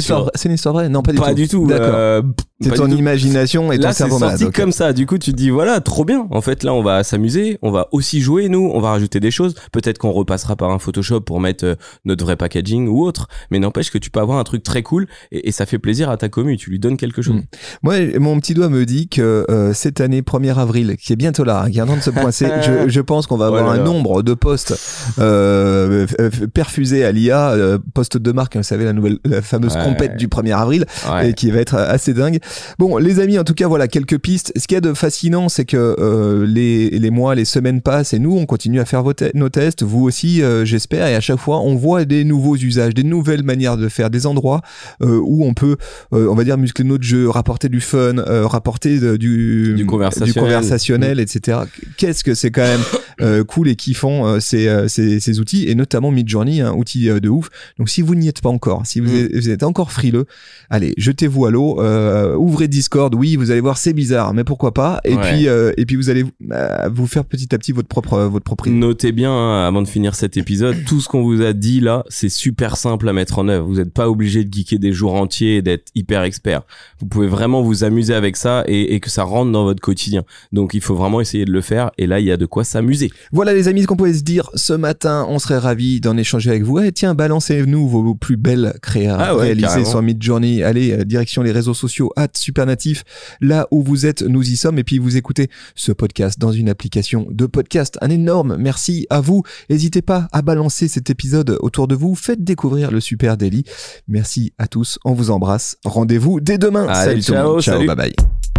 une 0.50 0.54
histoire 0.56 0.74
vraie 0.74 0.90
Non, 0.90 1.02
pas 1.04 1.12
du 1.12 1.20
pas 1.20 1.30
tout. 1.30 1.36
du 1.36 1.48
tout. 1.48 1.68
D'accord. 1.68 2.24
Euh, 2.62 2.70
c'est 2.70 2.76
ton 2.76 2.88
imagination 2.90 3.72
et 3.72 3.78
ton 3.78 3.84
Là, 3.84 3.92
c'est 3.94 4.00
cerveau 4.00 4.20
malade. 4.20 4.38
sorti 4.40 4.46
ok. 4.50 4.56
comme 4.56 4.72
ça. 4.72 4.92
Du 4.94 5.06
coup, 5.06 5.18
tu 5.18 5.32
te 5.32 5.36
dis, 5.38 5.50
voilà, 5.50 5.80
trop 5.80 6.04
bien. 6.06 6.28
En 6.32 6.42
fait, 6.42 6.64
là, 6.64 6.74
on 6.74 6.84
va 6.84 7.04
s'amuser. 7.04 7.58
On 7.62 7.72
va 7.72 7.88
aussi 7.92 8.22
jouer, 8.22 8.50
nous. 8.50 8.70
On 8.74 8.80
va 8.82 8.90
rajouter 8.92 9.20
des 9.20 9.32
choses. 9.32 9.56
Peut-être 9.72 9.98
qu'on 9.98 10.12
repassera 10.12 10.56
par 10.56 10.70
un 10.72 10.80
Photoshop 10.80 11.22
pour 11.22 11.40
mettre 11.40 11.66
euh, 11.66 11.76
notre 12.06 12.26
vrai 12.26 12.36
packaging 12.36 12.88
ou 12.88 13.04
autre. 13.04 13.28
Mais 13.52 13.60
n'empêche 13.60 13.92
que 13.92 13.98
tu 13.98 14.10
peux 14.10 14.20
avoir 14.20 14.40
un 14.40 14.44
truc 14.44 14.64
très 14.64 14.84
cool 14.84 15.08
et, 15.32 15.48
et 15.48 15.52
ça 15.52 15.66
fait 15.66 15.80
plaisir 15.80 16.10
à 16.10 16.18
ta 16.18 16.28
commu. 16.30 16.58
Tu 16.58 16.70
lui 16.70 16.80
donnes 16.80 16.98
quelque 16.98 17.22
chose. 17.22 17.36
Mm. 17.36 17.44
Moi, 17.84 17.96
mon 18.20 18.40
petit 18.40 18.54
doigt 18.54 18.70
me 18.70 18.86
dit 18.86 19.08
que 19.08 19.46
euh, 19.50 19.74
cette 19.74 20.02
année 20.02 20.22
1er 20.22 20.58
avril, 20.58 20.98
qui 20.98 21.14
est 21.14 21.18
bientôt 21.18 21.44
là, 21.44 21.64
hein, 21.66 21.72
qui 21.72 21.78
est 21.80 21.82
en 21.82 21.86
train 21.88 21.98
de 21.98 22.02
se 22.02 22.10
poincer, 22.10 22.48
je, 22.66 22.90
je 22.90 23.02
pense 23.02 23.26
qu'on 23.28 23.38
va 23.38 23.48
avoir 23.48 23.70
un 23.70 23.78
nombre 23.78 24.22
de 24.22 24.34
postes 24.34 24.76
euh, 25.20 26.06
perfusés 26.54 27.06
à 27.06 27.12
l'IA, 27.12 27.52
euh, 27.52 27.78
postes 27.94 28.18
de 28.18 28.32
marque, 28.32 28.56
hein, 28.56 28.60
vous 28.60 28.64
savez, 28.64 28.86
la 28.86 28.94
nouvelle, 28.94 29.20
la 29.26 29.42
fameuse 29.42 29.76
Ouais. 29.76 29.84
compète 29.84 30.18
du 30.18 30.28
1er 30.28 30.52
avril, 30.56 30.86
Ouais. 31.10 31.30
et 31.30 31.34
qui 31.34 31.52
va 31.52 31.60
être 31.60 31.76
assez 31.76 32.14
dingue. 32.14 32.40
Bon, 32.78 32.98
les 32.98 33.20
amis, 33.20 33.38
en 33.40 33.44
tout 33.44 33.54
cas, 33.54 33.68
voilà 33.68 33.88
quelques 33.88 34.18
pistes. 34.18 34.52
Ce 34.56 34.68
qu'il 34.68 34.76
y 34.76 34.78
a 34.78 34.82
de 34.82 34.94
fascinant, 34.94 35.50
c'est 35.50 35.66
que 35.66 35.96
euh, 36.00 36.46
les, 36.46 36.90
les 36.92 37.10
mois, 37.10 37.36
les 37.36 37.46
semaines 37.46 37.82
passent, 37.82 38.14
et 38.14 38.20
nous, 38.20 38.36
on 38.38 38.46
continue 38.46 38.80
à 38.80 38.86
faire 38.86 39.04
vos 39.04 39.14
te- 39.14 39.36
nos 39.36 39.50
tests, 39.50 39.84
vous 39.84 40.04
aussi, 40.04 40.42
euh, 40.42 40.66
j'espère, 40.66 41.08
et 41.08 41.16
à 41.16 41.22
chaque 41.22 41.40
fois, 41.40 41.60
on 41.60 41.76
voit 41.76 42.06
des 42.06 42.24
nouveaux 42.24 42.56
usages, 42.56 42.94
des 42.94 43.04
nouvelles 43.04 43.44
manières 43.44 43.78
de 43.78 43.90
faire, 43.90 44.10
des 44.10 44.26
endroits 44.26 44.62
euh, 45.02 45.20
où 45.24 45.46
on 45.46 45.54
peut, 45.54 45.78
euh, 46.14 46.28
on 46.30 46.36
va 46.36 46.44
dire, 46.44 46.58
muscler 46.58 46.86
notre 46.86 47.04
jeu, 47.04 47.30
rapporter 47.30 47.70
du 47.70 47.82
fun, 47.82 48.18
euh, 48.18 48.46
rapporter 48.48 49.00
de- 49.00 49.18
du, 49.18 49.74
Du 49.76 49.86
conversationnel. 49.86 50.32
Mm. 50.36 50.40
conversationnel, 50.46 51.20
etc. 51.20 51.60
Qu'est-ce 51.98 52.24
que 52.24 52.34
c'est 52.36 52.52
quand 52.52 52.62
même 52.62 52.82
euh, 53.22 53.44
cool 53.44 53.68
et 53.70 53.76
kiffant 53.76 54.26
euh, 54.28 54.40
ces, 54.40 54.88
ces, 54.88 55.20
ces 55.20 55.40
outils, 55.40 55.68
et 55.70 55.76
notamment 55.76 56.12
Midjourney, 56.12 56.62
un 56.62 56.74
outil 56.74 57.10
euh, 57.10 57.20
de 57.20 57.30
ouf. 57.30 57.50
Donc 57.78 57.90
si 57.90 58.02
vous 58.02 58.16
n'y 58.16 58.28
êtes 58.28 58.42
pas 58.42 58.50
encore, 58.50 58.86
si 58.86 59.00
vous, 59.00 59.10
Mm. 59.12 59.16
êtes, 59.18 59.36
vous 59.36 59.50
êtes 59.50 59.64
encore 59.64 59.92
frileux, 59.92 60.26
allez, 60.70 60.94
jetez-vous 60.98 61.46
à 61.46 61.52
l'eau, 61.52 61.82
euh, 61.82 62.36
ouvrez 62.40 62.68
Discord, 62.68 63.14
oui, 63.16 63.36
vous 63.36 63.52
allez 63.52 63.62
voir, 63.62 63.78
c'est 63.78 63.94
bizarre, 63.94 64.34
mais 64.34 64.44
pourquoi 64.44 64.74
pas. 64.74 65.00
Et 65.06 65.16
Ouais. 65.16 65.22
puis, 65.34 65.48
euh, 65.48 65.72
et 65.78 65.86
puis 65.86 65.96
vous 65.96 66.10
allez 66.10 66.26
euh, 66.52 66.90
vous 66.92 67.08
faire 67.08 67.26
petit 67.26 67.54
à 67.54 67.58
petit 67.58 67.72
votre 67.72 67.88
propre, 67.88 68.20
votre 68.24 68.46
propre 68.46 68.68
idée. 68.68 68.76
Notez 68.76 69.12
bien, 69.12 69.32
hein, 69.32 69.68
avant 69.68 69.82
de 69.82 69.88
finir 69.88 70.16
cet 70.16 70.38
épisode, 70.38 70.76
tout 70.88 71.02
ce 71.02 71.08
qu'on 71.10 71.22
vous 71.24 71.42
a 71.42 71.54
dit 71.54 71.80
là, 71.80 72.04
c'est 72.10 72.30
super 72.30 72.78
simple 72.78 73.08
à 73.10 73.14
mettre 73.14 73.40
en 73.40 73.48
œuvre. 73.48 73.68
Vous 73.68 73.76
n'êtes 73.76 73.94
pas 73.94 74.10
obligé 74.10 74.44
de 74.44 74.54
geeker 74.54 74.80
des 74.80 74.92
jours 74.94 75.14
entiers 75.14 75.58
et 75.58 75.62
d'être 75.62 75.92
hyper 75.96 76.24
expert. 76.24 76.62
Vous 77.00 77.06
pouvez 77.08 77.28
vraiment 77.28 77.62
vous 77.62 77.84
amuser 77.84 78.14
avec 78.14 78.38
ça 78.38 78.64
et, 78.68 78.96
et 78.96 79.00
que 79.00 79.10
ça 79.10 79.24
rentre 79.24 79.52
dans 79.52 79.64
votre 79.66 79.82
quotidien. 79.82 80.24
Donc 80.52 80.74
il 80.74 80.82
faut 80.82 80.96
vraiment 80.96 81.22
essayer 81.22 81.46
de 81.46 81.52
le 81.52 81.62
faire 81.62 81.92
et 81.98 82.08
là 82.08 82.20
il 82.20 82.26
y 82.26 82.32
a 82.32 82.38
de 82.38 82.46
quoi 82.46 82.64
s'amuser. 82.64 83.12
Voilà 83.32 83.54
les 83.54 83.68
amis, 83.68 83.82
ce 83.84 83.88
qu'on 83.88 83.96
pouvait 83.98 84.14
se 84.14 84.24
dire 84.24 84.50
ce 84.56 84.74
matin, 84.74 85.26
on 85.30 85.40
serait 85.40 85.58
ravis 85.58 86.00
d'en 86.02 86.18
échanger 86.18 86.50
avec 86.50 86.64
vous. 86.64 86.80
Et 86.80 86.92
tiens, 86.92 87.14
balancez-nous 87.16 87.88
vos 87.88 88.16
plus 88.16 88.38
belles 88.38 88.74
créas 88.82 89.18
Ah 89.20 89.36
ouais, 89.36 89.44
réalisées 89.44 89.86
sur 89.86 90.02
Midjourney. 90.02 90.64
Allez, 90.64 90.92
euh, 90.94 91.04
direction 91.04 91.42
les 91.42 91.52
réseaux 91.52 91.74
sociaux, 91.74 92.12
Supernatif. 92.38 93.04
Là 93.42 93.68
où 93.72 93.84
vous 93.84 94.06
êtes, 94.06 94.22
nous 94.22 94.48
y 94.50 94.56
sommes. 94.56 94.80
Et 94.80 94.84
puis 94.84 94.98
vous 95.00 95.18
écoutez 95.18 95.50
ce 95.76 95.92
podcast 95.92 96.40
dans 96.40 96.52
une 96.52 96.70
application 96.70 97.28
de 97.30 97.46
podcast. 97.46 97.98
Un 98.02 98.10
énorme 98.10 98.58
merci 98.58 99.08
à 99.10 99.22
vous. 99.22 99.44
N'hésitez 99.70 100.02
pas 100.02 100.28
à 100.32 100.42
balancer 100.42 100.88
cet 100.88 101.10
épisode 101.10 101.58
autour 101.62 101.88
de 101.88 101.96
vous. 101.96 102.16
Faites 102.16 102.44
découvrir 102.44 102.92
le 102.92 103.00
Super 103.00 103.38
Daily. 103.38 103.64
Merci 104.08 104.54
à 104.58 104.68
tous, 104.68 105.00
on 105.06 105.14
vous 105.14 105.32
embrasse. 105.32 105.78
Rendez-vous 105.86 106.40
dès 106.40 106.58
demain. 106.58 106.88
Allez, 106.88 107.22
Salut 107.22 107.24
tout 107.24 107.32
le 107.32 107.38
ciao, 107.38 107.52
monde. 107.54 107.62
Ciao, 107.62 107.76
salut. 107.76 107.88
bye 107.88 107.96
bye. 107.96 108.59